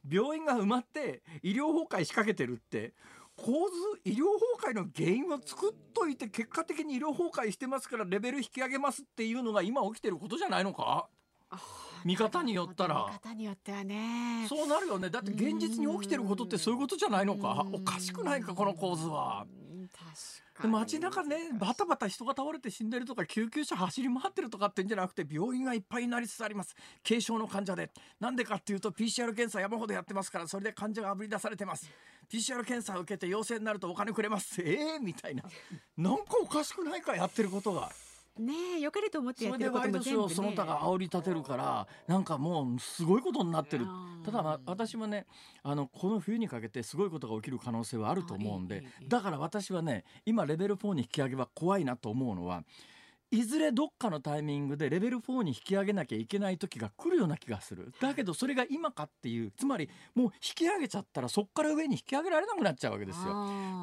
[0.09, 2.92] 病院が埋まって医療崩壊しかけてるって
[3.35, 4.25] 構図医療
[4.59, 11.09] 崩壊の原因を作っといて結果的に医療崩壊してますからレベル引き上げますっていうのが今起きてることじゃないのか？
[12.05, 13.07] 見方によったら。
[13.09, 14.47] 見方によってはね。
[14.49, 15.09] そうなるよね。
[15.09, 17.64] だって現実に起きてることってそういうことじゃないのか？
[17.73, 19.47] おかしくないかこの構図は。
[20.61, 26.75] 街中ねバタバタ人が倒れて死んでるとか救急車走り回ってるとかってんじゃなくて病院がいっぱいになりつつあります。
[27.07, 27.91] 軽症の患者で。
[28.21, 31.91] なんでかっていうと PCR 検査山ほどやってますからそれで患者があぶり出されてます。
[32.31, 34.61] PCR 検査を受けて陽性になるとお金くれます。
[34.62, 35.43] ええー、みたいな。
[35.97, 37.91] なんかおかしくないかやってることが。
[38.38, 43.87] ねえよかれと思ってやってることも全部、ね、その他が煽り立てるからなんかもうすごいことになってる。
[44.25, 45.27] ただ、まあ、私はね
[45.62, 52.64] あのこの冬にかけてすごいことが起きる可能性はあると思うんでだから私はね今レベル4に引き上げは怖いなと思うのは
[53.33, 57.90] いずれどっかのタイミングでレベル4に引き上げなきゃいけない時が来るような気がする。
[57.99, 63.33] だけどそれが今かっていうつまりもう引き上げちゃったらそっから上に引き上げられなくなっちゃうわけですよ。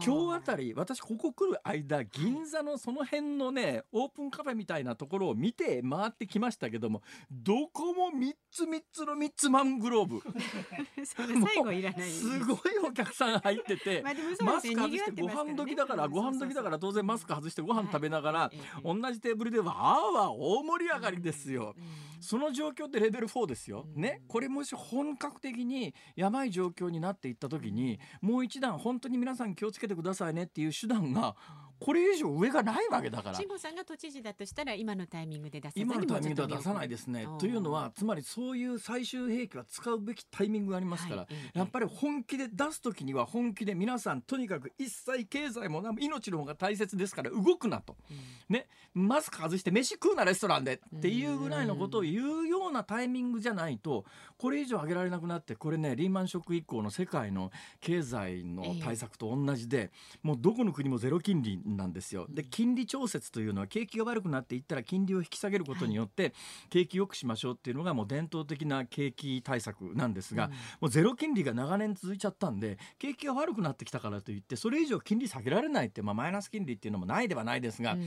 [0.05, 10.21] 今日あたり私ここ来る間銀座のその辺のねオープンカフェみたいなところを見て回ってきましたけどもどこも3つ3つの3つマングローブ。
[11.03, 12.09] 最後いらない。
[12.11, 14.03] すごいお客さん入ってて
[14.45, 18.51] マスク外してご飯時だからご飯時だから当然マスク外してご飯食べながら
[18.83, 21.73] 同じテーブルブルでわーわー大盛り上がりですよ。
[22.21, 23.85] その状況ってレベル4ですよ。
[23.95, 31.35] ね、これもし本格的にやばい状況になっていった時にもう一段本当に皆さん気をつけてくださいねっていう手段が
[31.79, 33.35] これ以上上がないわけだから。
[33.35, 37.27] 慎吾さんが都知事だとしたら今のタイミングで出さ今のタイミングでは出さないですね。
[37.39, 48.67] というのはつまりそういう最終兵器は使うべきタイミングがありますから、はい、やっぱり本気で出す時には本気で皆さんとにかく一切経済も命の方が大切ですから動くなと、うん、ね。
[48.93, 54.03] マスク外して飯食うなレストランでっていうぐらいのことを言うようなタイミングじゃないと
[54.37, 59.91] これ以上上げられなくなってこれねリーマンショック以降の世界の経済の対策と同じで、
[60.23, 62.27] もうどこの国もゼロ金利なんですよ。
[62.29, 66.33] で金利調節というのは景気が悪くなっていったら金利を引き下げることによって
[66.69, 77.97] 景気良くしましょうっていうのがもう伝統的な景気対策なんですが、もうゼロ金利が長年続いちゃったんで景気が悪くなってきたからといってそれ以上金利下げられないって、まあ、マイナス金利っていうのもないではないですが、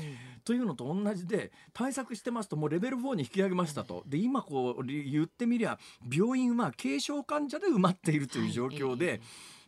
[0.45, 4.03] というのと同じで対策してますともうレベル4に引き上げましたと。
[4.07, 5.79] で今こう言ってみりゃ
[6.11, 9.09] 病院は軽症患者で埋まっているという状況で。
[9.09, 9.21] はい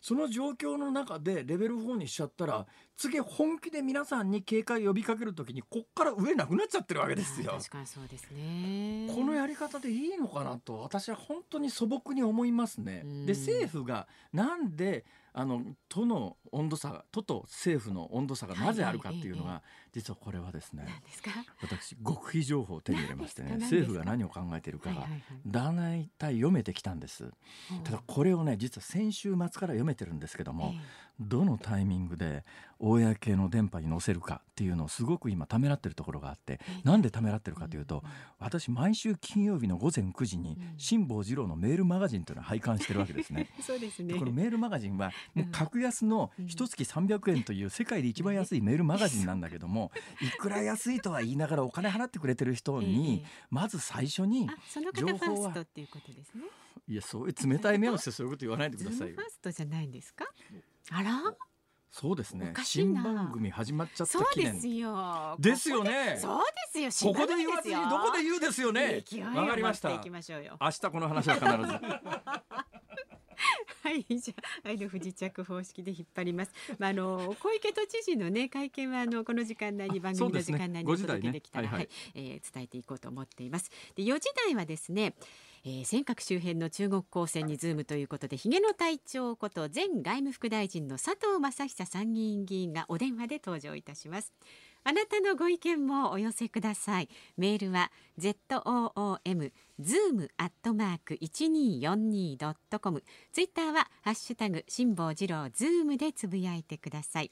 [0.05, 7.53] その状況の中でレベル4にしちゃったら次本気で皆さんに警戒呼びかけるときにこっから上なくなっちゃってるわけですよ。
[7.59, 9.09] 確かにそうですね。
[9.15, 13.03] このやり方でいいのかなと私は本当に素朴に思いますね。
[13.27, 15.05] で政府がなんで
[15.37, 20.87] あの都の温度差都と政府の温度差がなぜあるかっていうのが、実はこれはですね
[21.61, 25.09] 私極秘情報を手に入れましてね政府が何を考えているかが
[25.45, 27.33] 大体読めてきたんです。
[27.83, 30.73] ただこれをね実は先週末から読めてるんですけども、
[31.19, 32.45] どのタイミングで
[32.85, 38.03] 公の電波に載せるかっていうのをすごく今ためらってるところがあってなんでためらってるかというと
[38.39, 43.49] 私毎週金曜日の午前9時に辛坊治郎のメールマガジンというのを拝観してるわけですね。
[43.61, 54.49] そうですねこのメールマガジンはもう格安の一月300円という世界で一番安いメールマガジンなんだけども、いくら安いとは言いながらお金払ってくれてる人に、まず最初に
[54.95, 56.45] 情報はっていうことですね。
[56.87, 59.15] いやそういう冷たい目をしてそういうこと言わないでくださいよ。
[59.17, 60.27] ファーストじゃないんですか？
[60.91, 61.35] あら？
[61.95, 62.53] そうですね。
[62.65, 64.55] 新番組始まっちゃった記念。
[64.55, 65.37] ですよ。
[65.39, 66.19] ですよね。
[66.21, 66.41] そう
[66.75, 67.13] ですよ。
[67.13, 69.05] ここで言わずにどこで言うですよね。
[69.33, 69.91] わかりました。
[69.91, 71.55] 明日この話は必ず。
[73.85, 76.53] はいじゃあ愛の不時着方式で引っ張ります。
[76.79, 83.71] まああの小池都知事のね会見はあのこの時間内に番組の時間内にお届けできたら、ね、はい、はい、えー、伝えていこうと思っています。
[83.95, 85.15] で4時台はですね。
[85.67, 94.33] えー、尖閣周辺の中国公船にズームということでひげの隊長こと前外務副大臣の佐藤正久参議院議員がお電話で登場いたします。
[94.87, 97.09] あなたのご意見もお寄せください。
[97.39, 99.51] メールは z o o m
[99.81, 103.03] zoom アットマーク一二四二ドットコム。
[103.33, 107.31] ツイッターはハッシュタグ辛坊治郎ズームでつぶやいてください。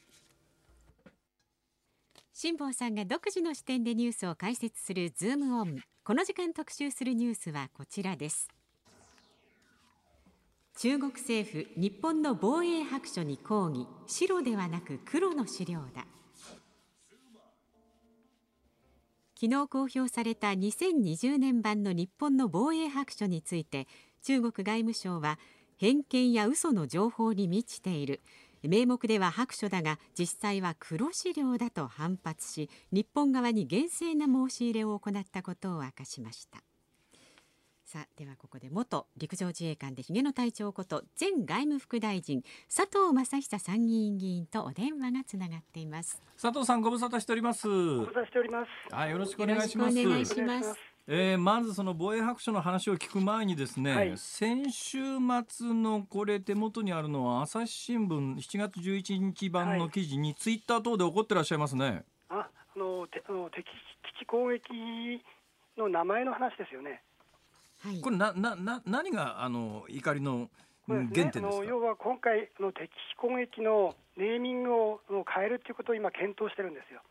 [2.34, 5.80] 辛坊さんが独自の視点でニュースを解説するズームオン。
[6.02, 8.48] この時間特集するニュースはこちらです。
[10.78, 16.06] 中国政府日本の防衛白書に抗議白ではなく黒の資料だ
[19.38, 23.86] 昨日公表された2020年版の日本の防衛白書について
[24.22, 25.38] 中国外務省は
[25.76, 28.22] 偏見や嘘の情報に満ちている
[28.68, 36.62] 名目では白書だが実際は黒資料だと反発し日本側に厳正な申し入れを行ったことを明かしました。
[37.84, 42.42] さあではここで元陸上自衛官でひげの隊長こと前外務副大臣
[42.74, 46.22] 佐藤正久参議院議員とお電話がつながっています。
[46.40, 47.68] 佐藤さんご無沙汰しております。
[47.68, 48.94] ご無沙汰しております。
[48.94, 50.00] はいよろしくお願いします。
[50.00, 54.98] お願いしますえー、まずその防衛白書の話を聞く前にですね、はい、先週
[55.48, 62.04] 末のこれ手元にあるのは朝日新聞7月11日版の記事にツイッター等で起こってらっしゃいますね。
[62.28, 63.64] ああのてあの敵
[64.16, 64.62] 基地攻撃
[65.76, 67.02] の名前の話ですよね。
[67.80, 70.50] はい、これななな何があの怒りの
[70.86, 75.00] 原点ですか、ね、要は今回の敵基地攻撃のネーミングを
[75.34, 77.02] 変えるということを今検討してるんですよ。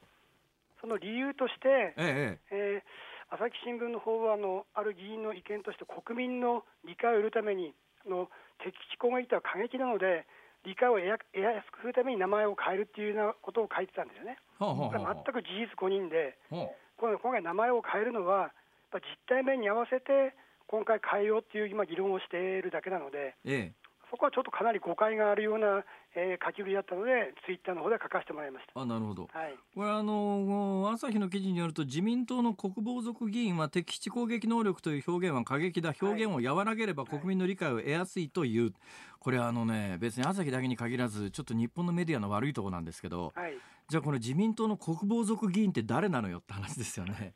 [0.80, 8.28] その理由として、えええー朝日新聞の方はあのある議員の意見として国民の理解を得るためにの
[8.60, 10.28] 敵地攻撃とは過激なので
[10.68, 11.16] 理解を得や
[11.64, 14.38] すくするために名前を変えるっていうようなことを書いてたんですよね。
[14.60, 18.52] はあはあ、全く事実誤認で、はあ、今回名前を変えるのは
[18.94, 20.36] 実態面に合わせて
[20.68, 23.74] 今回変えようっていう今議論をしているだけなので、ええ、
[24.12, 28.80] そこはちょっとかなり誤解があるような、えー、書きぶりだったので、ツイッターの方で書かせてもらいました。
[28.80, 38.74] あなるほど、はい、これあの、朝日の記事によると、自民党の国防族議員は敵基地攻撃能力という表現は過激だ、表現を和らげれば国民の理解を得やすいという、はい、
[39.20, 43.54] これあのね、別に朝日だけに限らず、ちょっと日本のメディアの悪いところなんですけど、はい、
[43.88, 47.34] じゃあ、この自民党の国防族議員って誰なのよって話ですよね。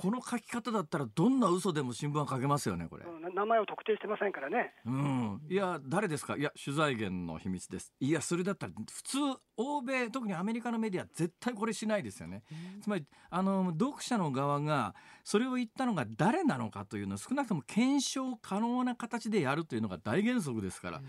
[0.00, 4.72] この書き方だったらどんな嘘でも新聞は書けますよねこれ、うん、名前を特定してませんからね。
[4.86, 5.40] うん。
[5.50, 6.36] いや誰ですか？
[6.36, 7.92] いや取材源の秘密です。
[7.98, 9.18] いやそれだったら普通
[9.56, 12.44] 欧米特にアメリカのメディア絶対これしないですよね、
[12.76, 21.04] うん、つまりあの読者の側がそれを言ったのが誰なのかというのを少なくとも検証可能な形でやるというのが大原則ですから、うん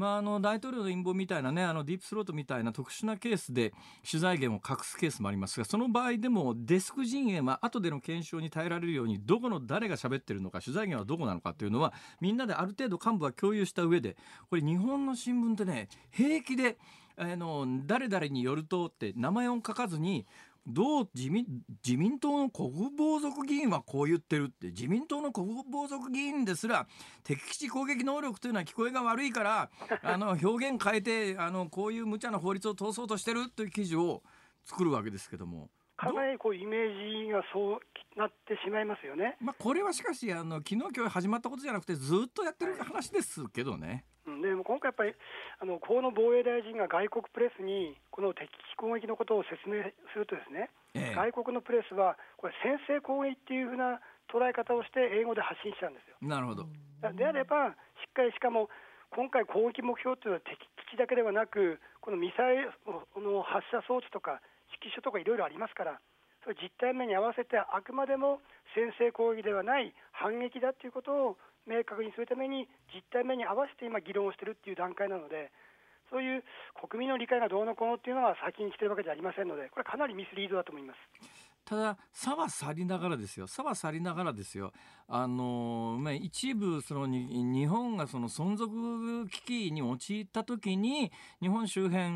[0.00, 3.74] まあ、あの大統領の陰謀みたいなねあのディープスロートみたいな特殊なケースで
[4.10, 14.16] 取材源を隠すケースもありますがその場合でもデスク陣営は後での検証に耐えられるようにどこの誰が喋ってるのか取材源はどこなのかというのはみんなである程度幹部は共有した上で
[14.48, 16.78] これ日本の新聞ってね平気で
[17.18, 20.26] あの誰々によるとって名前を書かずに
[20.66, 21.46] どう自民
[21.84, 26.86] 自民党の国防族議員はこう言ってるって自民党の国防族議員ですら
[27.24, 29.70] 敵基地攻撃能力というのは聞こえが悪いから
[30.02, 34.22] あの表現変えてあのこういう無茶な法律を通そうとしてるという記事を
[34.64, 35.70] 作るわけですけども。
[35.96, 39.36] かなりこうイメージがそうなってしまいますよね。
[39.38, 44.06] まあこれはしかしあの昨日今日始まったことじゃなくてずっとやってる話ですけどね。
[44.38, 45.14] でも今回やっぱり
[45.58, 49.82] あの河野防衛大臣が外国プレスにこの敵基地攻撃のことを説明
[50.14, 53.98] するとですね、ええ、外国のプレスはこれ先制攻撃っていうふうな
[54.30, 56.16] 捉え方をして英語で発信したんですよ。
[56.22, 56.66] なるほど。
[57.16, 58.70] であればしっかりしかも
[59.10, 62.70] 今回攻撃目標というのは敵基地だけではなくこのミサイル
[63.18, 64.40] の発射装置とか
[64.78, 65.98] 指揮所とかいろいろありますから
[66.44, 68.40] それ実態面に合わせてあくまでも
[68.74, 71.36] 先制攻撃ではない反撃だということを
[71.70, 75.54] 明確にするために実態面に合わせて今議論をしているっていう段階なので
[76.10, 76.42] そういう
[76.74, 81.49] 国民の理解がどうのこうのっていうのは先に来てるわけじゃありませんのでこれかなりミスリードだと思います。
[81.70, 83.46] ただ差は去りながらですよ。
[83.46, 84.72] 差は去りながらですよ。
[85.06, 92.10] あのまあ、一部その日本がその存続危機に陥った時に日本周辺、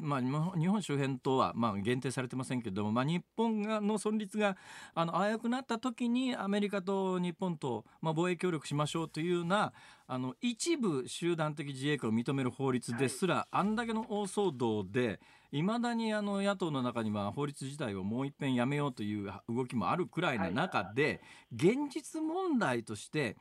[0.00, 4.56] まあ、日本周辺とはまあ限定されてませんけども、まあ、日本がの存立が
[4.94, 9.74] あの危うくなった時にアメリカと日本とまあ防衛協力しましょうというような
[10.08, 21.20] あの一部集団的自衛権を認める法律ですら、はい、あんだけの大騒動でいまだにあの野党の中には法律自体をもう一遍やめようという動きもあるくらいの中で、
[21.52, 23.36] 現実問題として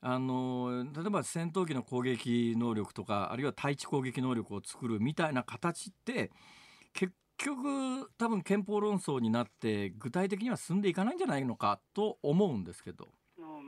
[0.00, 6.30] あの例えば戦闘機の攻撃能力とかあるいは対地攻撃能力を作るみたいな形って
[6.94, 13.08] 結局多分憲法論争になって具体的には進んでいかないんじゃないのかと思うんですけど。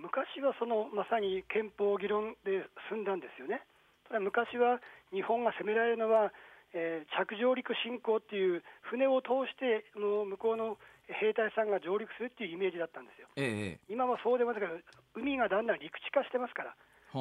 [0.02, 3.62] 昔はそのまさに憲法議論で進んだんですよね。
[4.08, 4.82] ただ昔は
[5.14, 6.32] 日本が攻められるのは
[6.74, 14.72] えー、着上陸侵攻っていう船を通しての向こうの兵隊さんが上陸するっていうイメージだったんですよ、ええ、今はそうでもないけど
[15.14, 16.72] 海がだんだん陸地化してますから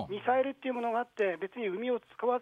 [0.08, 2.40] ミサイルっていうものがあって別に海を使わ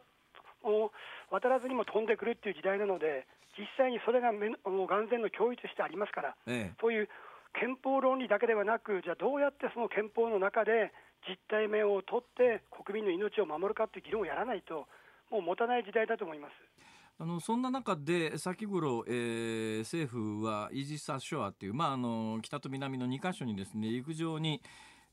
[0.61, 0.91] を
[1.31, 3.25] 渡らずにも飛んでくるっていう時代なので
[3.57, 7.09] 実際にそれがめもう眼前の脅威としてありますから、ええ、そういう
[7.53, 10.91] 憲法論理だけではなくじゃあどうやってその憲法の中で
[11.27, 14.87] 実態面を取って国民の命を守るかっていう議論をやらないと
[15.31, 16.51] もう持たない時代だと思います。
[17.21, 24.61] あのそんな中で先頃、えー、政府はイージス・アショアっていう、まあ、あの北と南の2か所にですね陸上に、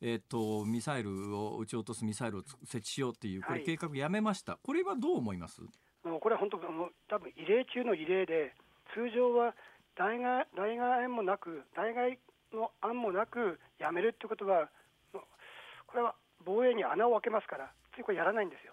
[0.00, 5.62] えーと、ミサイルを撃ち落とすミサイルを設置しようっていうこれ計画やめました、はい、これはどう思います？
[6.04, 8.54] これは本当多分異例中の異例で
[8.94, 9.56] 通常は
[9.96, 12.18] 代替代替案もなく代替
[12.56, 14.68] の案もなくやめるってことは
[15.12, 18.72] これは防衛に穴を開けますからついこれやらないんですよ。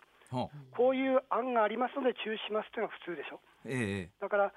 [0.76, 4.54] こういう案がありますので中止しますというのが普通でしょ、えだから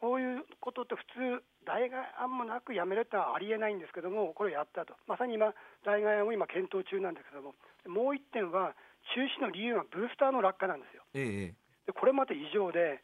[0.00, 1.02] こういうことって普
[1.40, 5.54] 通、代替案もなくやめるってのはありえないんですけども、これをやったと、まさに今、
[5.84, 7.54] 代替案を今、検討中なんですけども、
[7.88, 8.76] もう1点は、
[9.14, 11.02] 中止の理由はブースターの落下なんですよ。
[11.14, 11.54] え
[11.86, 13.00] でこれまで異常で、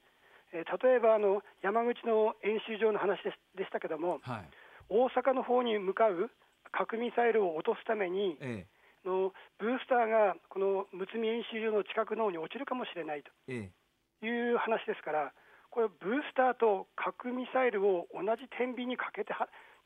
[0.52, 4.50] えー、例えばあの山口の演習場の話ででしたけども、はい、
[4.92, 6.30] 大阪の方に向かう
[6.70, 8.66] 核ミサイルを落とすために、え
[9.04, 13.30] のブースターがこのむつみ演習場の近くの方に落ちるかもしれないと。
[13.50, 15.32] いう話ですから、
[15.70, 19.34] これ、ブースターと核ミサイルを同じ天秤にかけて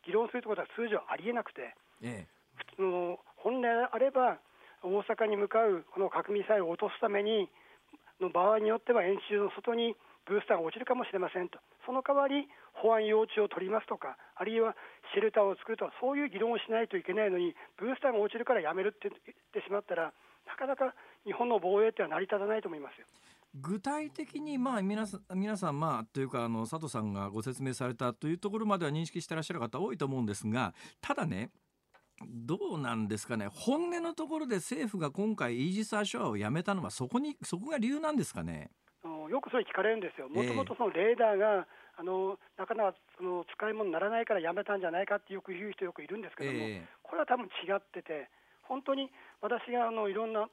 [0.05, 2.29] 議論するということは通常ありえなくて、ええ、
[2.77, 4.39] 普通の本来あれば、
[4.83, 7.49] 大阪に向かうこの核ミサイルを落とすために、
[8.21, 9.97] の場合によっては演習の外に
[10.27, 14.75] ブースターが落ちるかもしれませんと、その代わり保安用地を取りますとか、あるいは
[15.15, 20.13] シェルターを作るとか、そういう議論をしないといけないのに、ブースターが落ちるからやめるって言ってしまったら、
[20.47, 23.07] なかなか日本の防衛っては成り立たないと思いますよ。
[23.59, 31.51] 具体的に、まあ、皆さん皆さん、まあ、というかあの佐藤さんがご説明されたというところまでは認識してらっしゃる方多いと思うんですがただね
[32.23, 33.49] どうなんですかね。
[33.53, 38.71] 本音のところで政府が今回イージス・アショアをやめたのはそこにそこが理由なんですかね。
[39.29, 41.67] よくそれ聞かれるんですよ、もともとそのレーダーが、
[41.99, 48.29] あのなかなかその使い物にならないからやめたんじゃないかってよく言う人よくいるんですけども、えー、これは多分違ってて、
[48.69, 50.49] 本当に私があのいろんな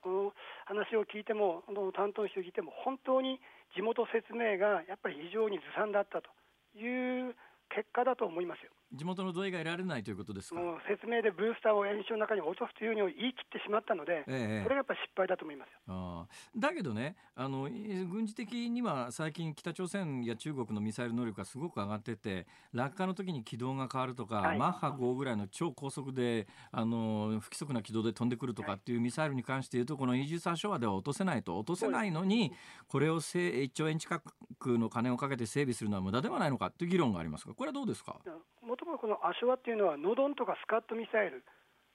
[0.66, 1.64] 話を聞いても、
[1.96, 3.40] 担当の人を聞いても、本当に
[3.76, 6.30] 地元説明がやっぱり非常にずさんだったと
[6.78, 6.86] い
[7.30, 7.36] う
[7.70, 8.72] 結果だと思いますよ。
[8.94, 10.56] 地元の同意が得られないということですか？
[10.60, 15.74] もう説明でブースターを演習の中に落とすというふうに言い切ってしまったので、ええ、これがやっぱり失敗だと思いますよ。
[15.88, 32.54] あだけどねあの、軍事的には最近、北朝鮮や中国のミサイル能力がすごく上がってて、落下の時に軌道が変わるとか、はい、マッハ5ぐらいの超高速であの不規則な軌道で飛んでくるとかっていうミサイルに関して言うと、このイージス・アショアでは落とせないと、落とせないのに、
[32.88, 34.22] これを1兆円近
[34.60, 38.18] くの金をかけて整備するのは無駄ではないのかという議論がありますが、これはどうですか？
[38.62, 41.44] もともとこのアショアっていうのは、ノドンとかスカットミサイル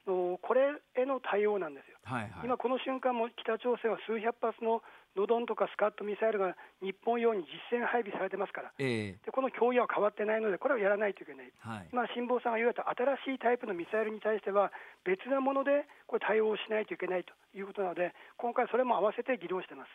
[0.09, 4.81] の、これへの対応なんですよ、はいはい、今、この瞬間も北朝鮮は数百発の
[5.17, 14.73] ノドンとかスカットミサイルが日本用に実戦配備されてますから、えー、でこの脅威は変わってないので、これをやらないといけない、はい、今、辛坊さんが言われた新しいタイプのミサイルに対しては、
[15.05, 19.89] 別なものでこれ対応しないといけないということなので、今回、それも合わせて議論してます。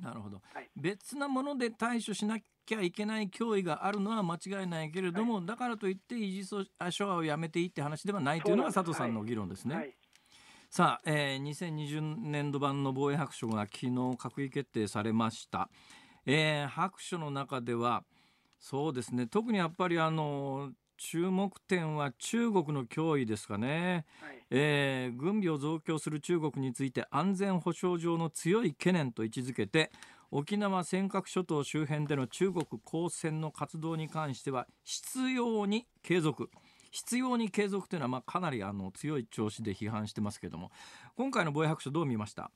[0.00, 9.74] なるほど、はい、別なもので対処しなきゃいけない脅威があるのは間違いないけれども、はい、だからといってイージス・アショアをやめていいって話ではないというのが佐藤さんの議論ですね。
[9.74, 9.94] はい、
[10.70, 15.68] さあ、えー、2020年度版の防衛白書が昨日閣議決定されました。
[16.24, 18.04] えー、白書の中では
[18.58, 19.26] そうですね。
[19.26, 20.70] 特にやっぱりあの
[21.04, 29.90] 注目点は中国の脅威ですかね、はい、えー、軍備を増強する中国について安全保障上の強い懸念と位置づけて
[30.30, 36.50] 沖縄尖閣諸島周辺での中国公船の活動に関しては必要に継続。
[36.92, 40.70] 必要に継続というのはまあかなりあの強い調子で批判してますけれども。
[41.16, 42.50] 今回の防衛白書どう見ました？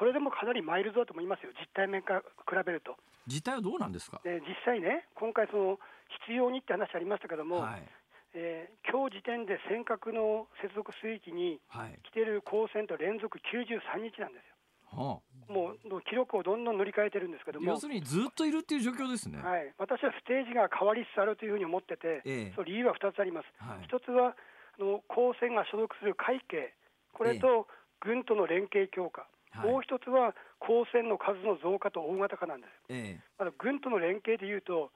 [0.00, 1.52] それでもかなりマイルドだと思いますよ。
[1.60, 2.96] 実態面から比べると。
[3.28, 4.18] 実態はどうなんですか？
[4.24, 5.78] で実際ね今回その
[6.24, 7.84] 必要にって話ありましたけども、はい、
[8.32, 11.60] えー、今日時点で尖閣の接続水域に
[12.02, 14.56] 来てる光線と連続93日なんですよ。
[14.90, 17.70] はあ、もう記録をどんどん塗り替えてるんですけども。
[17.70, 26.72] 要するにずっといるっていう状況ですね、はい、私はステージが変わりつつあるというふうに思ってて、ええ、その理由は2つあります、はい、1つはあの光線が所属する海警。
[27.12, 27.68] これと
[28.00, 34.90] 軍との連携強化、え、もう1つは光線の数の増加と大型化なんです、まだ軍との連携でいうと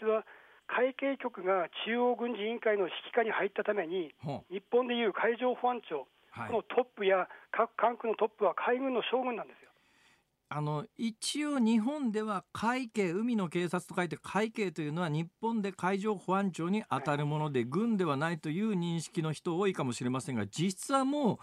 [0.00, 0.24] 実は
[0.66, 4.14] 会計局が中央軍事委員会の指揮下に入ったために、
[4.50, 9.68] 日本でいう海上保安庁、はい、このトップや各管区のトップは海軍の将軍なんですよ。
[10.54, 21.38] あの一応日本では海警海の警察と書いて海警というのは日本で海上保安庁に当たるもので、はい、軍ではないという認識の人多いかもしれませんが実質はもう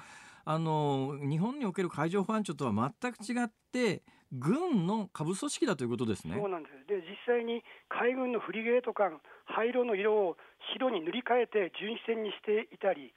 [0.49, 4.01] あの日本における海上保安庁とは全く違って
[4.33, 6.33] 軍の下部組織だということですね。
[6.41, 10.37] そうなんですで実際に海軍のフリゲート艦灰色の色を
[10.73, 13.13] 白に塗り替えて巡視船にしていたり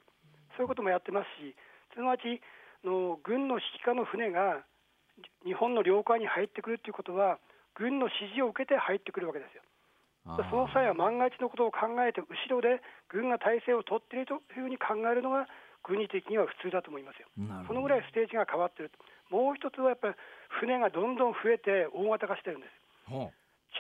[0.61, 1.57] そういうこともやってますし
[1.97, 2.20] すなわち
[2.85, 4.61] の軍の指揮下の船が
[5.49, 7.41] 日本の領海に入ってくるということは
[7.72, 9.64] 軍の指示を受けて入ってくるわけですよ。
[10.51, 15.49] その際は万が一のことを考えて後ろで軍が体制を取っているというふうに考えるのが
[15.83, 17.28] 国的には普通だと思いますよ。
[17.66, 18.91] そのぐらいステージが変わっている。
[19.30, 20.14] もう一つはやっぱり
[20.61, 22.72] 船がどんどん増えて大型化してるんです。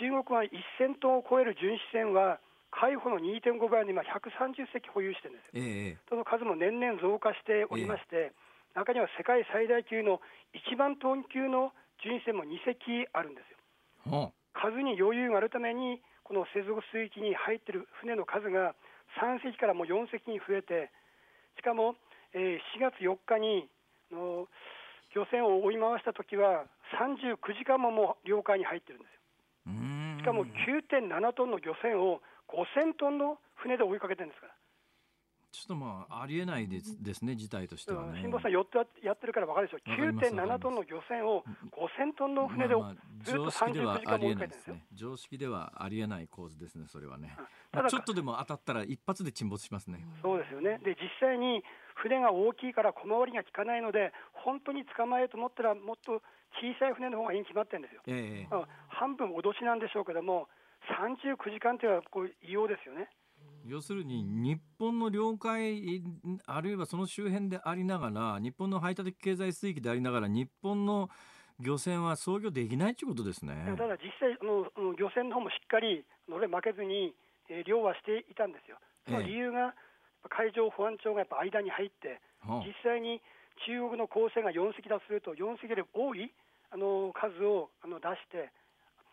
[0.00, 2.40] 中国は1000トンを超える巡視船は
[2.72, 10.24] 海保の2.5倍の今130隻保有してるんですよ、えその数も年々増加しておりまして、え中には世界最大級の
[10.56, 14.32] 1万トン級の巡視船も2隻あるんですよ。
[14.56, 18.74] 数に余裕があるためにこの接続水域に入っている船の数が
[19.20, 20.90] 3隻からもう4隻に増えて
[21.56, 21.96] しかも、
[22.32, 23.68] えー、4月4日に
[24.10, 24.48] の
[25.14, 26.64] 漁船を追い回した時は
[27.00, 29.22] 39時間ももう領海に入ってるんですよ。
[30.20, 34.54] しかも9.7トンの漁船を5000トンの船で追いかけてるんですから。
[35.52, 38.22] ちょっとまあありえないですですね事態としてはね。
[38.22, 39.90] 辛坊さん4つやってるから分かるでしょう。
[39.90, 44.76] 9.7トンの漁船を5000トンの船でずっと39時間も追いかけてるんですよ。
[44.92, 47.36] 常識ではありえない構図ですねそれはね。
[47.72, 50.04] まあ、ちょっとでも当たったら一発で沈没しますね。
[50.22, 50.78] そうですよね。
[50.84, 51.62] で実際に
[51.94, 56.22] 船が大きいから小回りが利かないので本当に捕まえようと思ったらもっと
[56.60, 58.02] 小さい船の方がいいに決まってるんですよ。
[58.06, 60.48] えー、半分脅しなんでしょうけども
[61.00, 63.08] 39時間というのはこう異様ですよね。
[63.64, 66.02] 要するに日本の領海
[66.46, 71.10] あるいはその周辺でありながら日本の排他的経済水域でありながら日本の
[71.62, 74.66] 漁船は操業できないということですねただ実際の
[74.98, 77.14] 漁船の方もしっかりのれ負けずに、
[77.48, 78.78] えー、漁はしていたんですよ。
[79.06, 79.74] その理由が
[80.30, 82.22] 海上保安庁がやっぱ間に入って、
[82.62, 83.18] 実際に
[83.66, 86.30] 中国の航船が4隻だとすると4隻より多い
[86.70, 88.54] あの数をあの出して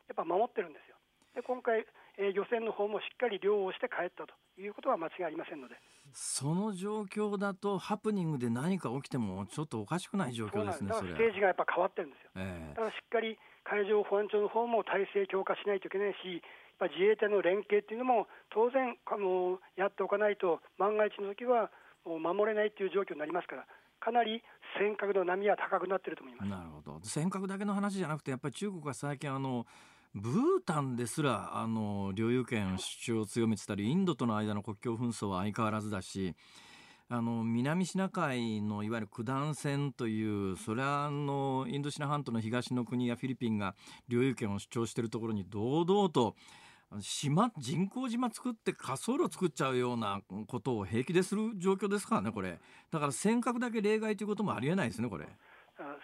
[0.05, 0.95] やっぱ守ってるんですよ。
[1.33, 1.85] で今回
[2.19, 5.79] えー、漁船の方もしっかり漁をして帰ったということは間違いありませんので
[6.13, 16.41] その状況だとハプニングで何か起きてもちょっとおかしくない状況ですねステージがやっぱ変わってるんですよ、えー、だからしっかり海上保安庁の方も体制強化しないといけないし
[16.87, 21.69] 自衛隊の連携っていうのも当然あのやっておかないと万が一の時は
[22.07, 23.67] もう守れないっていう状況になりますから
[23.99, 24.41] かなり
[24.79, 26.49] 尖閣の波は高くなってると思います。
[26.49, 26.99] なるほど。
[27.03, 29.65] 尖閣だけの話じゃなくてやっぱり中国が最近あの
[30.15, 30.33] ブー
[30.65, 36.35] タンですらあの領有権主張を強めてたりインドとの間の国境紛争は相変わらずだし
[37.09, 43.75] あの南シナ海のいわゆる九段線というそれはあのインドシナ半島の東の国やフィリピンが
[44.07, 46.35] 領有権を主張しているところに堂々と
[46.99, 52.57] 島人工島作って滑走路作っちゃうようなことを平気でする状況ですからねこれ。
[52.91, 55.27] だから尖閣だけ例外ということもありえないですねこれ。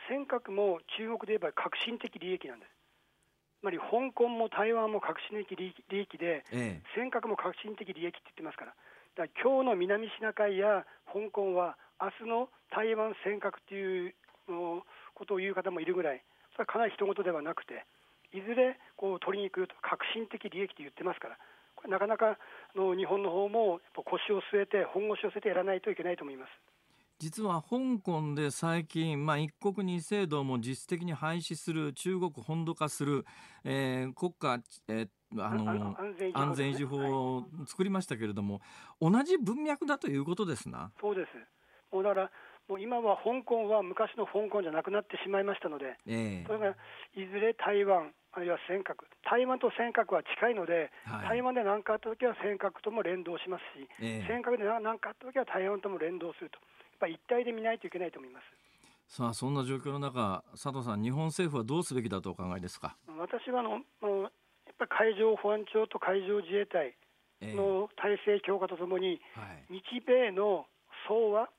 [0.08, 2.75] 尖閣も中国で言えば革新的利益なんです。
[3.66, 8.78] まり香港も台湾も革新的利益で、ええ、尖閣も革新的利益って言ってますから、
[9.18, 14.14] だから今日の南シナ海や香港は、明日の台湾尖閣という
[14.48, 16.22] ことを言う方もいるぐらい、
[16.54, 17.86] それはかなり人事ではなくて、
[18.34, 21.38] いずれこう取りにくいと革新的利益と言ってますから、
[21.76, 22.38] これなかなか
[22.76, 26.75] の日本の方も腰を据えて、本腰を据えてやらないといけないと思います。
[27.20, 33.26] 実は香港で最近、まあ、一国二制度も実質的に廃止する中国本土化する、
[33.64, 34.60] えー、国家、
[34.90, 35.96] えー、あの
[36.34, 38.60] 安全維持法を作りましたけれども、
[39.00, 40.92] 同じ文脈だということですな。
[41.00, 41.30] そうです。
[41.92, 42.32] もうだから
[42.68, 46.76] もう今は香港は昔の香港じゃなくなってしまいましたので、えー、それが
[47.14, 56.58] いずれ台湾、あるいは尖閣、台湾と尖閣は近いので、はい、台湾で何かあったときは尖閣とも連動しますし、えー、尖閣で何かあったときは台湾とも連動すると、
[57.00, 58.46] ぱり一体で見ないといけないと思います。
[59.08, 62.98] さあそんな状況の中、佐藤さん、日本政府はどうすべきだとお考えですか？
[63.20, 64.32] 私はあのやっ
[64.80, 66.96] ぱり海上保安庁と海上自衛隊
[67.42, 70.66] の体制強化とともに、えーはい、日米の
[71.08, 71.50] 総和、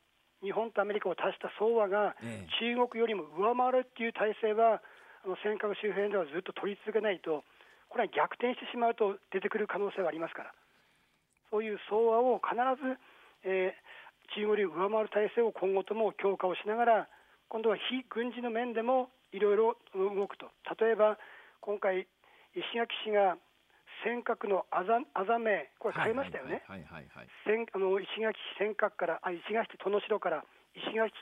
[0.43, 2.16] 日本とアメリカを足した総和が
[2.59, 4.82] 中国よりも上回るっていう体制は、
[5.24, 7.45] あの尖閣周辺ではずっと取り続けないと、
[7.89, 10.55] これは逆転してしまうと出てくる可能性はありますから、
[11.51, 12.99] そういう総和を必ず、
[13.47, 13.74] えー、
[14.35, 17.09] 中国より上回る体制を今後とも強化をしながら、
[17.49, 20.51] 今度は非軍事の面でもいろいろ動くと、
[20.81, 21.18] 例えば
[21.61, 22.07] 今回、
[22.55, 23.37] 石垣市が
[24.05, 31.12] 尖閣のあざあざ名、これ変えましたよね、あの石垣市尖閣からあ、石垣市殿城から石垣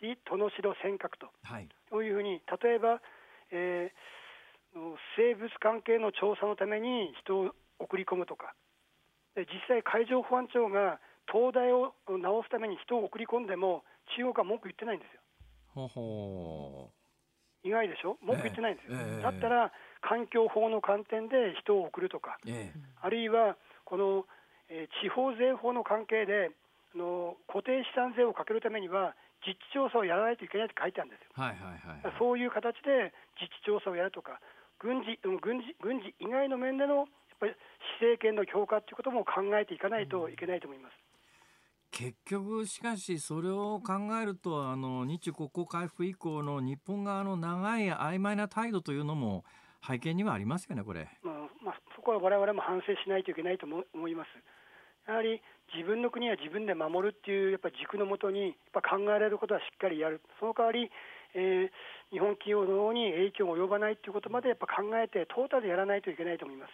[0.00, 1.68] 市殿城尖閣と、はい、
[1.98, 3.00] ういうふうに、例えば、
[3.50, 8.54] えー、生物関係の調査のために人を送り込むとか、
[9.36, 13.84] 実際、海上保安庁が灯台を直すために人を送り込んでも、
[14.16, 15.20] 中国は文句言ってないんですよ。
[15.74, 16.90] ほほ
[17.64, 18.98] 意外でしょ、文句言ってないんですよ。
[19.00, 19.72] えー、だったら
[20.02, 24.26] 環境法の観点で人を送るとか、ええ、あるいはこの、
[24.68, 26.52] えー、地方税法の関係で
[26.94, 29.16] あの固定資産税をかけるためには
[29.46, 31.32] 実地調査をやらないといけないって書いてあるんですよ。
[31.32, 34.40] はいはいはい、そういう形で実地調査をやるとか
[34.78, 37.06] 軍事軍事軍事以外の面でのやっ
[37.40, 37.52] ぱり
[38.00, 41.03] 施政権の強化ということも考えていかないといけないと思います。
[41.96, 49.44] 結局しかしそれを考えるとあの日中国交回復以降の日本側の長い曖昧な態度というのも
[49.86, 51.06] 背景にはありますよね、これ。
[51.22, 54.28] まあまあ、そこは我々も反省しないといけないと思います。
[55.06, 55.40] やはり
[55.72, 60.90] 自分の国は自分で守るっていうやっぱ軸のもとにやっぱ考えられることはしっかりやる、その代わり、
[61.34, 61.70] えー、
[62.10, 66.72] 日本企業の方に影響が及ばないということまでやっぱ考えて、トータルでやらないといけないと思います。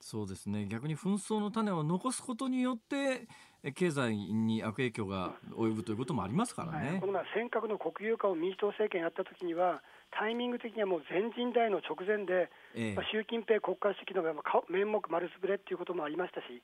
[0.00, 0.66] そうですね。
[0.66, 3.26] 逆に紛争の種を残すことによって
[3.74, 16.62] 経済に悪影響が及ぶということもありますからね、はい、この前、尖閣の国有化を民主党政権やったときには、タイミング的にはもう全人代の直前で、ええ、まあ、習近平国家主席の面目丸つぶれということもありましたし、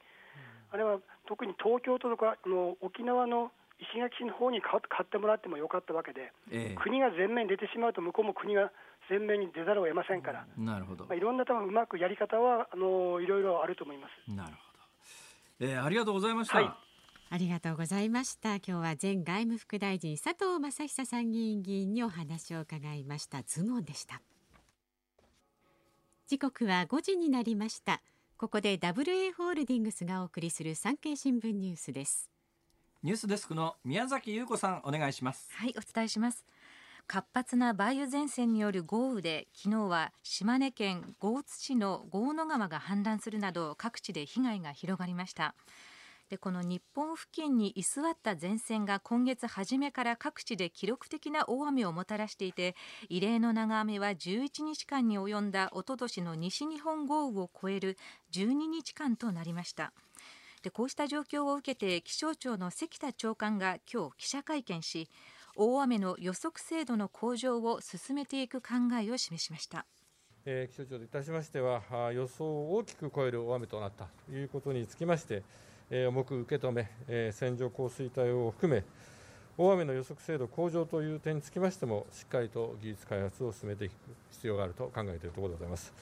[0.71, 8.71] あれは特に東京とかの沖縄の石垣市の方に買ってもらってもよかったわけで、え、国が前面に出てしまうと、向こうも国が
[9.09, 11.05] 前面に出ざるを得ませんから、なるほど。
[11.05, 14.31] まあ、いろんな多分うまくやり方はあのいろいろあると思います。
[14.31, 14.57] なるほ
[15.61, 16.59] ど、えー、ありがとうございました。
[16.59, 16.71] はい。
[17.31, 18.57] ありがとうございました。
[18.57, 23.43] 今日は前外務副大臣佐藤正久参議院議員にお話を伺いました。
[23.43, 24.21] 頭脳でした。
[26.27, 28.03] 時刻は5時になりました。
[28.37, 32.31] ここで WA ホールディングスがお送りする産経新聞ニュースです。
[33.03, 35.51] ニュースデスクの宮崎優子さんお願いします。
[35.55, 36.45] はいお伝えします
[37.07, 45.55] 活発な梅雨前線による豪雨で昨日は島根県江津市の豪野川が氾濫するなど各地で被害が広がりました。
[46.31, 52.75] でこの日本付近に居座った前線が今月初めから各地で記録的な大雨をもたらしていて
[53.11, 57.99] 異例の長雨は11日間に及んだおととしの西日本豪雨を超える
[58.33, 59.93] 12日間となりました。
[60.63, 65.11] でこうした状況を受けて気象庁の関田長官が今日記者会見し
[65.57, 69.87] 大雨の予測精度の向上を進めていく考えを示しました。
[70.47, 71.83] え気象庁といたしましては
[72.13, 75.43] 予想を大きく超える大雨となったということにつきまして
[75.91, 78.85] え重く受け止め、え線状降水帯を含め、
[79.57, 83.93] 大雨の予測精度向上という点につきましても、しっかりと技術開発を進めていく
[84.31, 85.93] 必要があると考えているところでございます。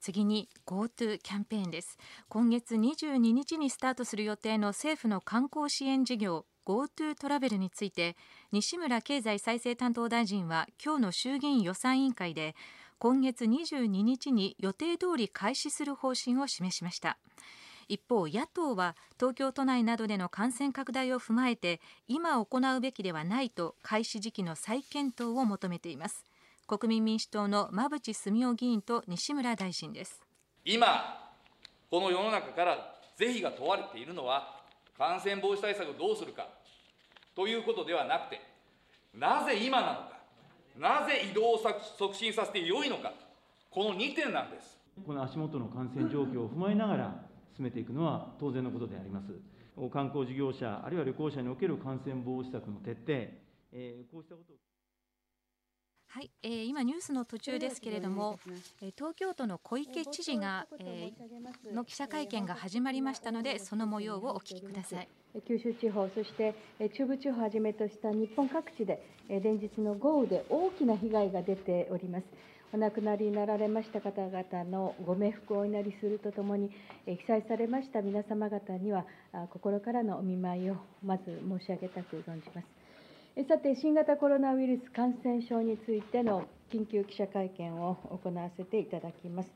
[0.00, 1.98] 次に GoTo キャンペーンです
[2.30, 8.16] 今月22日にスタートする予定の政府の観光支援事業 GoTo トラベルについて
[8.52, 12.54] 西村経済再生担当大臣は今日の衆議院予算委員会で
[12.98, 17.18] 今月22日に予定通り開始する方針を示しました。
[17.88, 26.24] 一方野党は東京都内などでの感染拡大を踏まえて今行うべきではないと開始時期の再検討を求めています。
[26.68, 30.22] 国民民主党の馬淵澄夫議員と西村大臣です。
[30.64, 31.32] 今
[31.90, 34.61] この世の中から是非が問われているのは
[34.96, 36.48] 感染防止対策をどうするか。
[37.34, 38.40] ということではなくて
[39.14, 40.22] なぜ今なのか。
[40.78, 43.12] なぜ移動を促進させてよいのか。
[43.70, 44.78] この2点なんです。
[45.06, 47.24] この足元の感染状況を踏まえながら
[47.56, 49.32] 進めていくのは当然のことであります。
[49.90, 53.12] 観光事業者、あるいは旅行者における感染防止策の徹底、
[53.72, 54.56] えー、こうしたことを
[56.14, 58.38] はい、えー、今ニュースの途中ですけれども、
[58.82, 65.08] えー、東京都の小池知事が、えー、の記者会見が始まりましたので、その模様をお聞きください。
[65.48, 66.54] 九州地方、そして
[66.98, 72.24] 中部地方をはじめとした日本各地で連日の豪雨で大きな被害が出ております。
[72.74, 76.70] お亡くなりになられました方々のご冥福をお祈りするとともに、
[77.06, 79.06] 被災されました皆様方には、
[79.48, 82.81] 心からのお見舞いをまず申し上げたく存じます。
[83.48, 89.48] さて、新型コロナウイルス感染症についての緊急記者会見を行わせていただきます。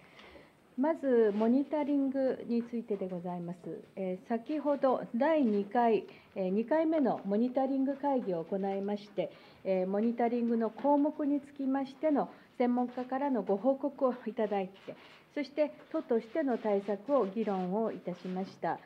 [0.78, 3.58] まず、モニタリングについてでございます。
[3.94, 9.30] え先ほど、第2回、え2回目のモニタリング会議を行いまして、
[9.62, 14.96] えモニタリングの項目につきましての専門家からのご報告をいただいて、
[15.34, 18.78] そして都としての対策を議論をいたしました。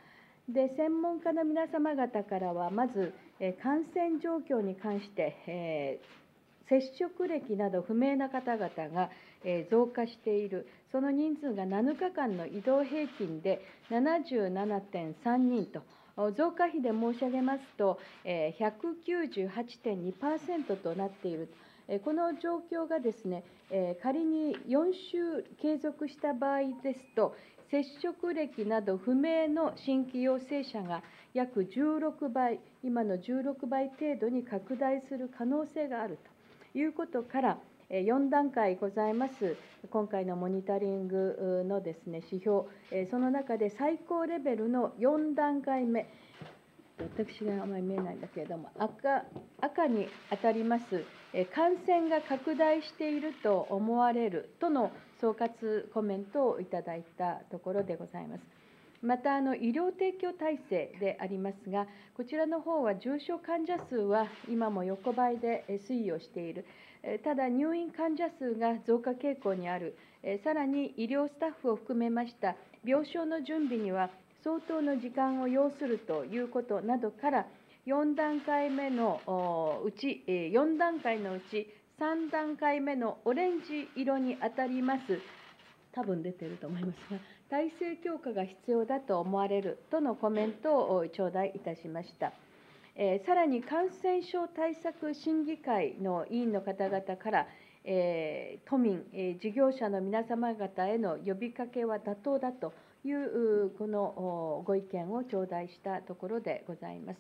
[0.48, 3.14] で専門家の皆様方からは、まず、
[3.62, 6.00] 感染状況に関して、
[6.68, 9.10] 接触歴など不明な方々が
[9.70, 15.82] 増加している、その人数が7日間の移動平均で77.3人と、
[16.36, 21.48] 増加比で申し上げますと、198.2%となっている。
[22.04, 23.42] この状況がですね、
[24.02, 27.34] 仮に4週継続した場合ですと、
[27.70, 31.02] 接触歴など不明の新規陽性者が
[31.34, 36.18] 約16倍、今の16倍程度に拡大する可能性がある
[36.72, 37.58] ということから、
[37.90, 39.56] 4段階ございます、
[39.90, 42.64] 今回のモニタリングのです、ね、指標、
[43.10, 46.08] その中で最高レベルの4段階目、
[46.98, 49.24] 私があまり見えないんだけれども、赤
[49.60, 51.04] 赤に当たります、
[51.54, 58.59] 感染が拡大していると思われるとの総括コメントをいただいたところでございます。
[59.02, 66.66] またあの医療提供体制でありますが、こちらの方は重症患者数は今も横ばいで推移をしている、
[67.24, 69.96] ただ入院患者数が増加傾向にある、
[70.44, 74.10] さらに医療スタッフを含めました病床の準備には
[74.44, 77.46] 相当の時間を要するということなどから、
[77.86, 81.66] 4段階目のうち、4段階のうち
[81.98, 85.18] 3段階目のオレンジ色に当たります、
[85.92, 87.18] 多分出てると思いますが、
[87.50, 92.32] 体制強化が必要だと思われるとのコメントを頂戴いたしました。
[92.94, 97.46] え、さらに感染症対策審議会の委員の方々から、
[97.84, 102.72] え、都民、え、事業者の皆様方への呼びかけは妥当だと
[103.04, 107.18] いうこのご意見を頂戴したところでございます。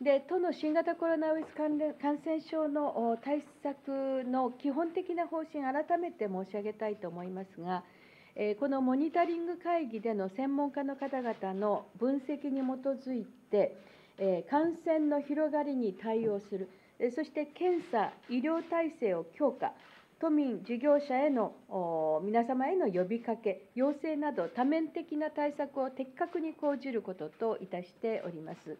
[0.00, 7.84] で都の新型コロナウイルス感染症の対策の基本的な方針、改めて申し上げたいと思いますが、
[8.58, 13.74] このモニタリング会議での専門家の方々の分析に基づいて、
[14.50, 16.68] 感染の広がりに対応する、
[17.14, 19.72] そして検査、医療体制を強化、
[20.20, 21.54] 都民、事業者への
[22.24, 28.76] 皆様への呼びかけ、要請など多面的な対策を的確に講じることといたしております。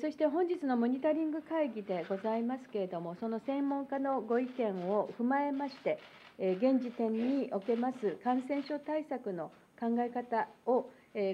[0.00, 6.00] そして本日のモニタリング会議でございますけれども、その専門家のご意見を踏まえまして、
[6.38, 10.88] 現時点におけます感染症対策の考え方を、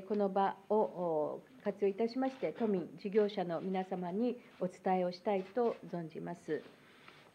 [0.09, 6.63] この場を活用いたしまして、都民、事業者の皆様にお伝えをしたいと存じます。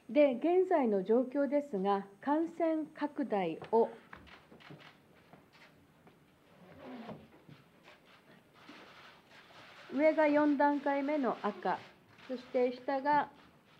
[0.09, 3.89] で、現在の状況ですが、感染拡大を
[9.95, 11.77] 上が4段階目の赤、
[12.27, 13.29] そして下が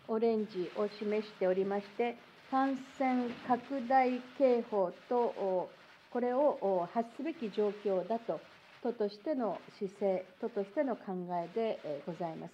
[0.06, 2.16] オレンジを示しておりまして、
[2.50, 5.70] 感染拡大警報と、
[6.12, 8.40] これを発すべき状況だと、
[8.82, 12.52] 都としての姿勢、都としての考えでございます。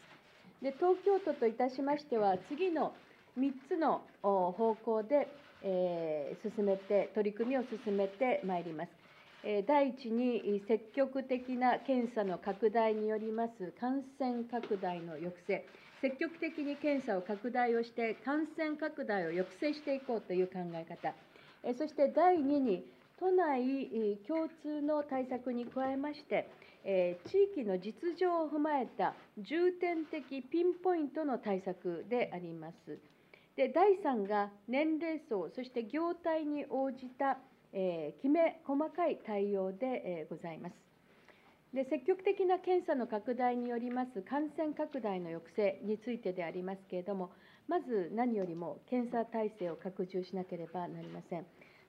[0.63, 2.93] で東京都といたしましては、次の
[3.39, 5.29] 3つの方向で、
[5.63, 8.91] え、進めて、取り組みを進めてまいります。
[9.67, 15.65] 第一に積極的な検査の拡大によります感染拡大の抑制。
[16.07, 21.13] 積極的に検査を拡大をして、感染拡大を抑制していこうという考え方、
[21.77, 22.85] そして第2に、
[23.19, 26.49] 都内共通の対策に加えまして、
[26.85, 32.99] 地域の実情を踏まえた重点的ピンポイントの対策であります。
[33.57, 37.39] で第3が年齢層、そして業態に応じた、
[37.73, 40.86] えきめ細かい対応でえございます。
[41.77, 47.31] で積極的な検査の拡大によります感染拡大の抑制についてでありますけれども、
[47.69, 51.45] まず何よりも検査体制を拡充しなければなりません。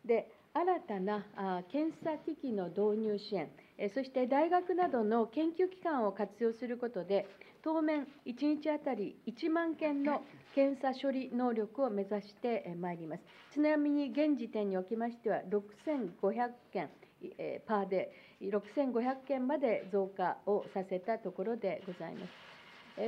[0.05, 1.23] で新たな
[1.71, 3.49] 検査機器の導入支援、
[3.93, 7.25] そして大学などの研究機関を活用することで、
[7.63, 10.21] 当面1日当たり1万件の
[10.53, 13.23] 検査処理能力を目指してまいります。
[13.53, 16.89] ちなみに現時点におきましては、6500件
[17.65, 18.11] パーで
[18.41, 22.31] 6500件まで増加をさせたところでございます。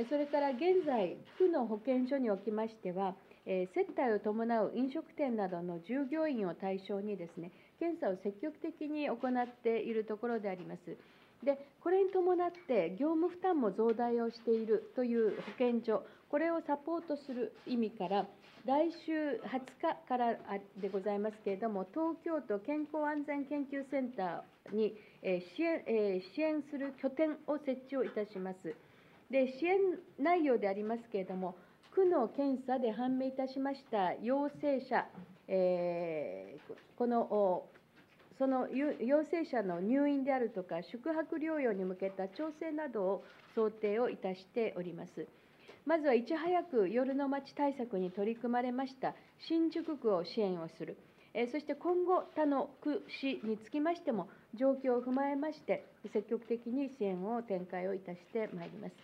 [0.08, 3.14] それから現在、区の保健所におきましては、
[3.44, 10.96] 接待を伴う飲食店などの従業員を対象にですね、検査を積極的に行っているところであります。
[11.42, 18.26] でこれに伴って業務負担も増大をしているという保健所、これをサポートする意味から、
[18.66, 20.36] 来週20日から
[20.76, 28.74] でございますけれども、東京都健康安全研究センターに支援支援する拠点を設置をいたします。
[29.30, 29.78] で支援
[30.18, 31.54] 内容でありますけれども、
[31.92, 35.06] 区の検査で判明いたしました陽性者、
[35.48, 37.64] えー、この
[38.38, 45.26] その陽性者の入院であるとか、宿泊療養に向けた調整などを想定をいたしております。
[45.84, 49.14] まずはいち早く夜の街対策に取り組まれました
[49.48, 50.96] 新宿区を支援をする、
[51.32, 58.94] えそして今後、他の区市につきましても、状況を踏まえまして、積極的に支援を展開をいたしてまいります。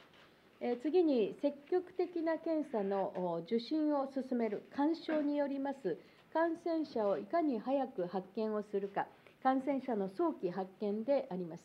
[0.83, 5.99] 次に、積極的な検査の受診を進める、勧奨によります
[6.33, 9.07] 感染者をいかに早く発見をするか、
[9.43, 11.63] 感染者の早期発見であります。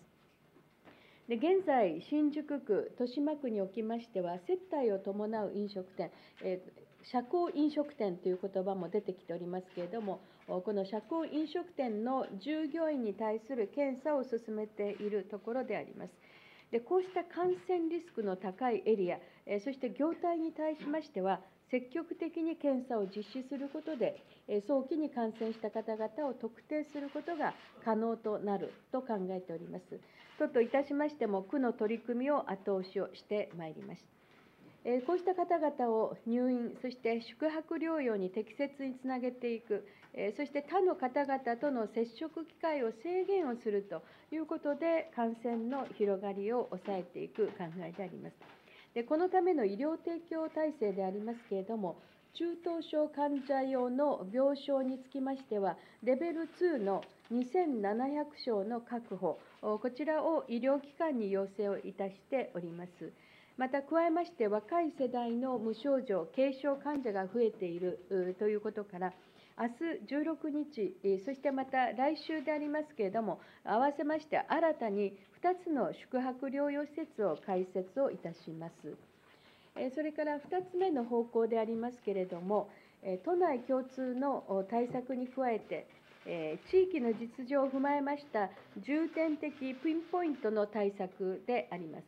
[1.27, 6.11] で現在、新宿区、豊島区におきましては、接待を伴う飲食店、
[6.43, 6.81] えー、
[7.11, 10.19] 社交飲食店という言葉も出てきておりますけれども、
[10.59, 16.11] この社交飲食店の従業員に対する検査を進めているところであります。
[16.71, 29.99] でこうした感染リスクの高いエリア、えそして業態に対しましては、積極的に検査を実施することで、え早期に感染した方々を特定することが可能となると考えております。
[30.39, 34.21] 都といたしましても、区の取り組みを後押しをしてまいりました。
[35.05, 39.85] こうした方々を入院、そして宿泊療養に適切につなげていく、
[40.35, 44.03] そして他の方々との接触機会を制限をすると
[44.33, 48.35] いうことで、感染の広がりを抑えていく考えであります。
[48.93, 51.95] でこのための医療提供体制でありますけれども、
[52.33, 63.13] 中等症患者用の病床につきましては、レベル2の2700床の確保、こちらを医療機関に要請をいたしております。
[63.57, 67.99] また加えまして、若い世代の無症状、軽症患者が増えている
[68.39, 69.13] ということから、
[69.61, 69.73] 明日
[70.09, 78.97] 16日、そしてまた来週でありますけれども、合わせまして新たに2つの宿泊療養施設を開設をいたします。
[79.93, 80.39] それから2
[80.71, 82.71] つ目の方向でありますけれども、
[83.23, 85.85] 都内共通の対策に加えて、
[86.71, 88.49] 地域の実情を踏まえました
[88.79, 92.03] 重点的ピンポイントの対策であります。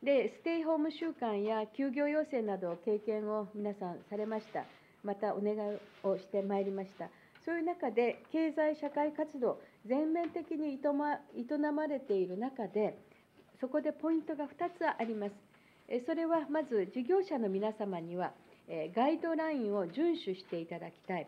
[0.00, 4.64] で、ステイホーム週間や休業要請など経験を皆さんされました。
[5.04, 7.08] またお願いをしてまいりました。
[7.44, 10.78] そういう中で、経済社会活動、全面的に営
[11.72, 12.98] まれている中で、
[13.60, 15.34] そこでポイントが2つあります。
[16.06, 18.32] それはまず、事業者の皆様には、
[18.94, 21.26] ガイドラインを遵守していただきたい。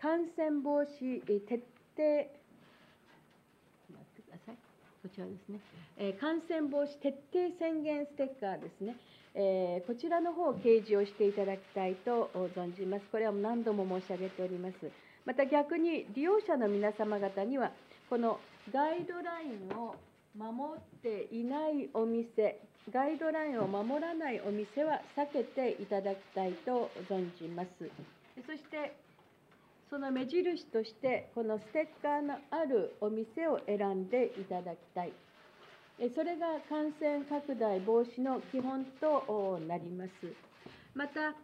[0.00, 1.64] 感染防止徹
[1.96, 2.30] 底
[5.02, 5.60] こちらですね、
[6.20, 8.96] 感染防止徹底宣言ステッカーですね、
[9.38, 13.04] えー、こちらの方を掲示をしていただきたいと存じます。
[13.12, 14.90] これは何度も申し上げております。
[15.26, 17.70] また逆に利用者の皆様方には、
[18.08, 18.40] この
[18.72, 19.94] ガイドラインを
[20.34, 22.60] 守っていないお店、
[22.90, 27.68] ガイドラインを守らないお店は避けていただきたいと存じます。
[28.46, 28.96] そして
[29.90, 35.12] その目印として、このステッカーのあるお店を選んでいただきたい。
[36.14, 40.10] それが感染拡大防止の基本となります。
[40.94, 41.34] また、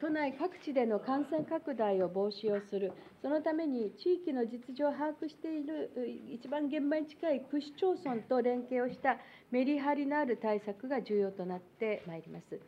[0.00, 2.92] 都内各地での感染拡大を防止をする、
[3.22, 5.90] そのために地域の実情を把握している、
[6.30, 9.16] 一番現場に近い区市町村と連携をした
[9.50, 12.60] メリハリのある対策が重要となってまいります。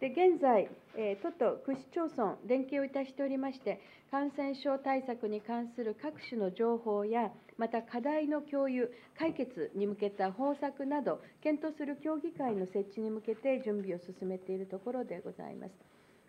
[0.00, 0.68] で現在、
[1.22, 3.80] 都と区市町村、連携をいたしておりまして、
[4.12, 15.72] 感染症対策に関する各種の情報や、また課題の共有、解決に向けた方策など、検討する協議会の設置に向けて準備を進めているところでございます。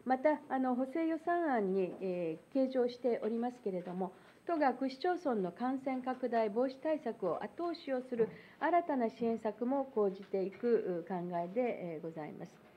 [0.03, 4.13] また、あの補正予算案に、えー、計上しておりますけれども、
[4.47, 12.68] 都が区市町村の感染拡大防止対策を後押しをする新たな支援策も講じていく考えでございます。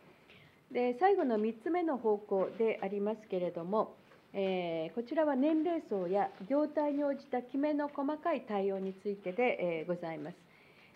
[0.73, 3.95] で最後の3つ目の方向でありますけれども、
[4.33, 10.37] えー、こちらは年齢層や業態に応じたきめの細かい対応についてで、えー、ございます。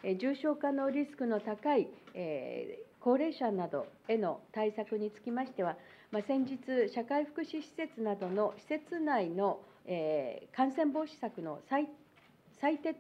[0.03, 5.77] えー、重症化のリスクの高い、え高齢者などへの対策につきましては、
[6.11, 11.89] まあ、先日、社会福祉施設などの施設内の、え感染防止策の再
[12.61, 12.97] 再徹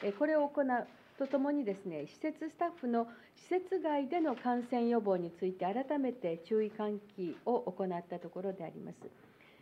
[0.00, 0.86] 底、これを行う
[1.18, 8.96] とともにですね、施設スタッフの施設外での感染予防について改めて注意喚起を行ったところであります。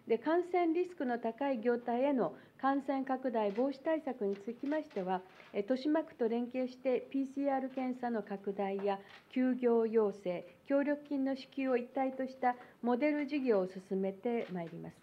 [0.09, 5.23] で感染リスクの高い業態への感染拡大防止対策につきましては、
[5.55, 8.99] 豊島区と連携して PCR 検査の拡大や
[9.31, 14.97] 休業要請、協力金の支給を一体としたモデル事業を進めてまいります。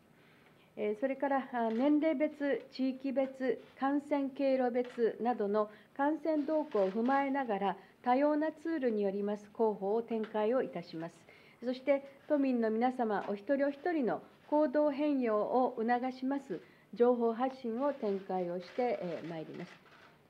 [0.99, 11.15] それから年齢別、地域別、感染経路別などの感染動向を踏まえながら、多様なツールによります広報を展開をいたします。
[11.63, 16.59] そして都民の皆様お一人お一人の行動変容を促します
[16.95, 19.71] 情報発信を展開をしてまいります。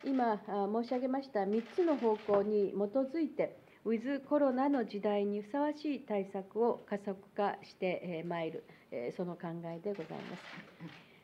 [0.04, 8.64] 今申し上げました3つの方向に基づいて、ウィズコロナの時代にふさわしい対策を加速化してまいる、
[9.16, 10.44] その考えでございます。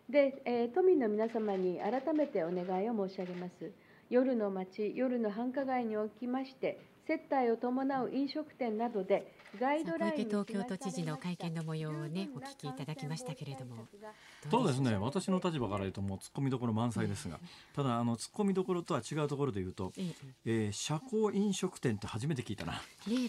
[0.09, 3.71] で、都民の皆様に改めてお願いを申し上げます。
[4.09, 13.87] 夜の街、夜の繁華街におきまして、接待を伴う飲食店などでガイドライン東京都知事の会見の模様をねお聞きいただきましたけれども
[14.49, 14.95] そうですね。
[14.97, 17.39] 私の立場から言うともう突っ込みどころ満載ですが、
[17.75, 20.13] ただあの突っ込みどころとは違うところで言うと、え
[20.45, 22.79] えー、社交飲食店って初めて聞いたな、ね、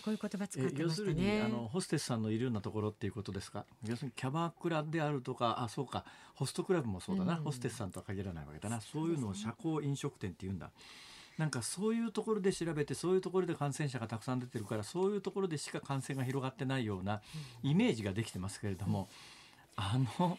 [0.05, 3.65] こういう言葉使って、ね、要するにあのホステスさんのいるようなところっていうことですか？
[3.87, 6.05] 要するにキャバクラであるとかあそうか。
[6.35, 8.81] ホストクラブもそうだな、うん、ホステスさんとは限らないわけだな。
[8.81, 10.71] そういうのを社交飲食店って言うんだ。
[11.39, 17.21] なんかそういうところで調べてそういうところで感染者がたくさん出てるからそういうところでしか感染が広がってないような
[17.63, 19.09] イメージができてますけれども、
[19.77, 20.37] あの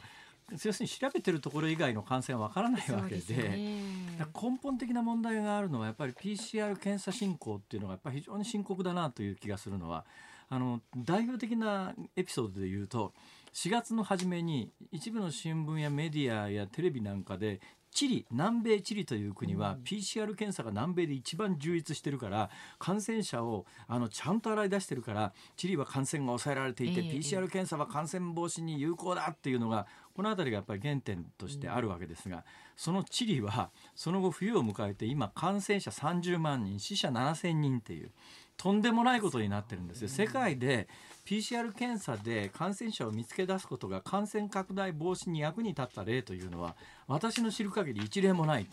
[0.51, 10.05] 要するに調べてるところ以外の感染はわからないわけで、ね、根本的な問題があるのはやっぱり PCR 検査進行っていうのがやっぱり非常に深刻だなという気がするのは
[10.49, 13.13] あの代表的なエピソードで言うと
[13.53, 17.61] 4月の初めに一部の新聞やメディアやテレビなんかで
[17.91, 32.43] チリ南米チリという国は PCR 検査が南米で一番充実してるから感染者をあのちゃんと洗い出してるからチリは感染が抑えられていて、PCR 検査は感染防止に有効だっていうのがこの辺りがやっぱり原点としてあるわけですが、
[32.75, 38.11] そのチリはその後冬を迎えて今感染者30万人死者7000人っていう
[38.59, 40.09] とんでもないことになってるんですよ。
[40.09, 40.89] 世界で
[41.25, 46.75] PCR 検査で感染者を見つけ出すことが感染拡大防止に役に立った例というのは
[47.07, 48.67] 私の知る限り一例もない。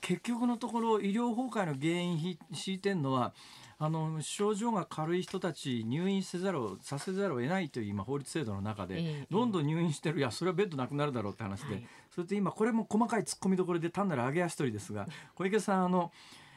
[0.00, 3.32] 結局のところ医療崩壊の原因敷いてるのは
[3.78, 11.84] あの症状が軽い人たち入院せざるをさせざるを得ないという今法律制度の中で、どんどん入院してるいやそれはベッドなくなるだろうって話で、
[12.14, 16.12] それと今これも細かい突っ込みどころで単なる上げ足取りですが小池さんあの、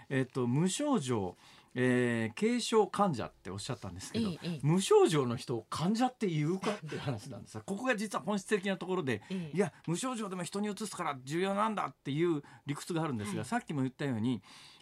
[0.09, 1.35] えっと、無症状
[1.79, 7.59] えー、軽症患者っておっしゃったんですけど、ええ、無症状の人を患者って言うかっていう話なんです。
[7.59, 14.41] ここが実は本質的なところで、え、いや無症状でも人にうつすから重要なんだっていう理屈があるんですが、さっきも言ったように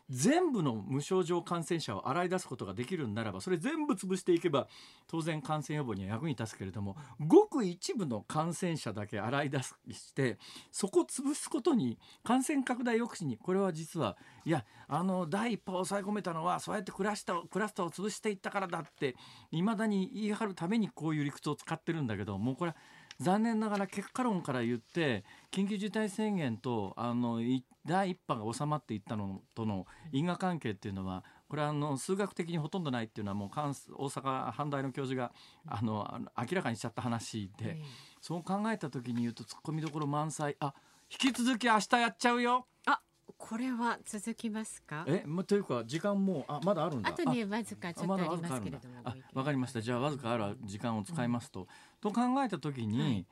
[0.09, 4.67] 全部の無症状感染者を洗い出すことができるならばそれ全部潰していけば
[5.07, 9.73] 当然感染予防には役に立つけれどもごく一部の感染者だけ洗い出し
[10.13, 10.37] て
[10.71, 19.15] そこ潰すことに感染拡大抑止にこれは実はいやあの第一波を抑え込めたのはそうやってクラスタークラスターを潰していったからだって
[19.51, 22.77] いまだに言い張るためにこういう理屈を使ってるんだけどもうこれは
[23.19, 27.41] 残念ながら結果論から言って緊急事態宣言とあの
[27.85, 35.31] 第一波が収まっていったのとの因果関係っていうのはこれはあの数学的にほとんどないっていうのはもう大阪阪大の教授が
[35.67, 37.79] あの明らかにしちゃった話で、
[38.21, 40.55] そう考えた時に言うとツッコミどころ満載。
[40.59, 40.73] あ
[41.11, 42.65] 引き続き明日やっちゃうよ。
[42.87, 42.99] あ
[43.37, 45.05] これは続きますか？
[45.07, 47.09] え、ま、というか時間もあまだあるんだ。
[47.09, 49.81] あとにわずかちょっとありますけれどもあわかりました。
[49.81, 53.25] じゃあわずかある時間を使いますと、うん、と考えた時に、はい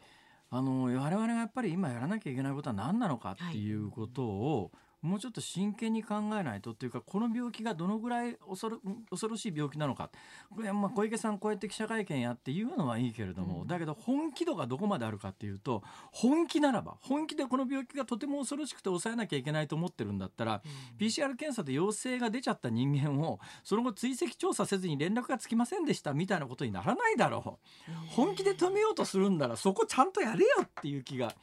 [0.56, 4.72] あの我々がやっぱり今やらなきゃいけないことは何なのかっていうことを、
[5.04, 8.80] もうちょっと真剣に考えないとっていうかこの病気がどのぐらい恐ろ
[9.12, 10.10] 恐ろしい病気なのか
[10.50, 27.92] これ、まあ、小池さんこうやって記者会見やって言うのはいいけれども、うん、だけど本気度がどこまであるかっていうと本気ならば本気でこの病気がとても恐ろしくて抑えなきゃいけないと思ってるんだったら、うん、PCR 検査で陽性が出ちゃった人間をその後追跡調査せずに連絡がつきませんでしたみたいなことにならないだろう。
[28.16, 31.34] 本気で止めようとするんならそこちゃんとやれよっていう気が。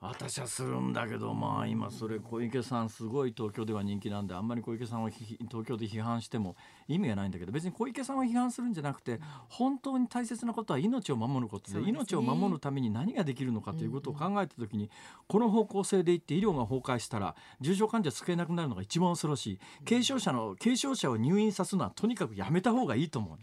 [0.00, 6.54] 私はするんだけどまあ今それ小池さんすごい東京では人気なんであんまり小池さんを東京で批判しても
[6.86, 9.18] 意味がないんだけど別に小池さんを批判するんじゃなくて
[9.48, 14.88] 本当に大切なことは命を守ることで命を守るために何ができるのかということを考えた時に
[15.26, 19.58] この方向性でいって医療が崩壊したら重症患者救えなくなるのが一番恐ろしい。
[19.86, 23.38] 軽症者の軽症者を入院さすのはとにかくやめた方がいいと思う。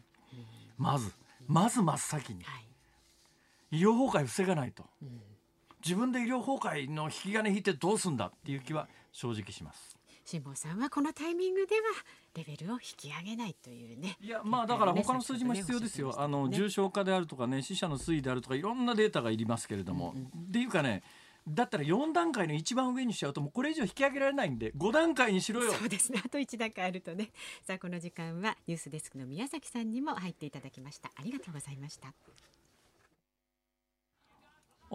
[0.77, 1.11] まず
[1.47, 2.43] まず真っ先に。
[3.71, 4.85] 医療崩壊防がないと。
[5.85, 9.95] 自分で医療崩壊の引き金引いてどうすんだっていう気は正直します。
[10.25, 11.81] 辛坊さんはこのタイミングでは
[12.35, 14.17] レベルを引き上げないというね。
[14.19, 16.09] いやまあだから他の数字も必要ですよ。
[16.09, 21.03] ね、あの重症化であるとかね死者の推移であるとかいろんなデータがいりますけれども、うんうん、っていうかね。
[21.47, 27.29] だったら4段階の一番上にしちゃうともうこれ以上引き上げられないんで5段階にしろよそうですねあと1段階あるとね
[27.61, 32.13] さあこの時間はニュースデスクの宮崎さんにも入っていただきましたありがとうございました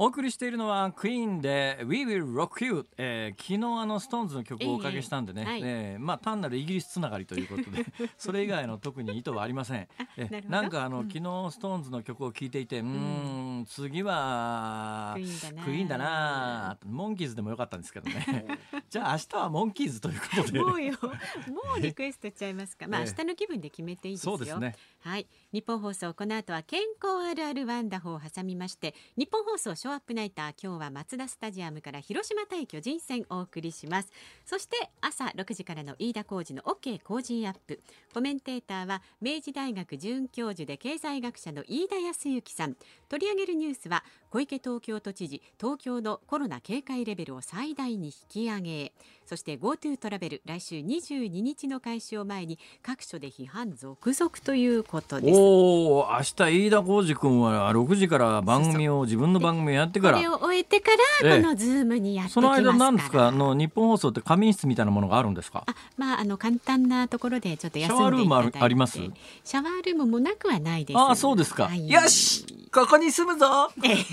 [0.01, 7.85] お送りしているのはクイーンで「We Will Rock You、えー」昨日あのストーンズの曲をおかけしたんでね、えーはい、えー、まあ、単なるイギリスつながりということで
[8.17, 9.87] それ以外の特に意図はありません。
[10.17, 13.67] えー、 なんかあの、うん、昨日ストーンズの曲を聴いていてうん。
[13.69, 18.47] 次はクイーンだなモンキーズでもよかったんですけどね。
[18.89, 20.61] じゃあ明日はモンキーズということで。
[20.61, 20.95] もうよ。
[21.03, 22.87] もうリクエストちゃいますか。
[22.89, 24.39] まあ明日の気分で決めていいですよ。
[24.39, 24.75] そうですね。
[25.01, 34.13] はい日本放送この後は健康あるあるワンダホを挟みまして日本放送ショーアップナイター今日はマツダスタジアムから広島対巨人戦お送りします。
[34.47, 37.81] そして朝6時からの飯田浩二の OK 工事アップ。
[38.15, 42.77] コメンテーターは明治大学准教授で経済学者の飯田康之さん。
[43.09, 48.93] 取り上げるニュースは小池東京都知事東京のコロナ警戒レベルを最大に引き上げ
[49.27, 55.39] そして GoTo トラベル来週22日の開始を前に各所で批判続々ということです。
[55.39, 60.17] お明日飯田浩二君は6時から番組を自分の番組をやってから。
[60.17, 60.91] これを終えてか
[61.23, 63.29] らこのズームにやってその間なんですか？
[63.29, 65.65] あのニッポン放送って仮眠室みたいなものがあるんですか？
[65.67, 67.99] あまああの簡単なところでちょっと休んでいただいて。
[67.99, 68.99] シャワールームあります？
[68.99, 70.99] シャワールームもなくはないです。
[70.99, 73.71] あそうですか、はい、よしここに住むぞ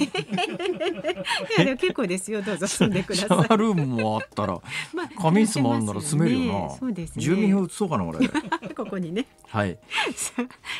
[1.58, 2.42] いやでも結構ですよ。
[2.42, 3.28] どうぞ 住んでください。
[3.28, 4.60] シャワールームもあったら、
[4.94, 8.28] まあ、仮眠室もあるなら住めるよな、そうですね、住民票移そうかな俺
[8.76, 9.26] ここにね。
[9.48, 9.78] はい。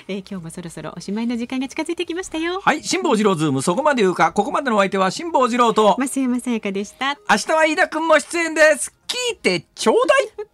[0.08, 2.62] えー、今日もそろそろおしまいの時間が近づいてきましたよ。
[2.62, 4.32] はい辛坊治郎ズームそこまで言うか。
[4.32, 7.18] ここまでのお相手は辛坊治郎と増山さやかでした。
[7.30, 8.94] 明日は飯田君も出演です。
[9.08, 10.48] 聞いてちょうだい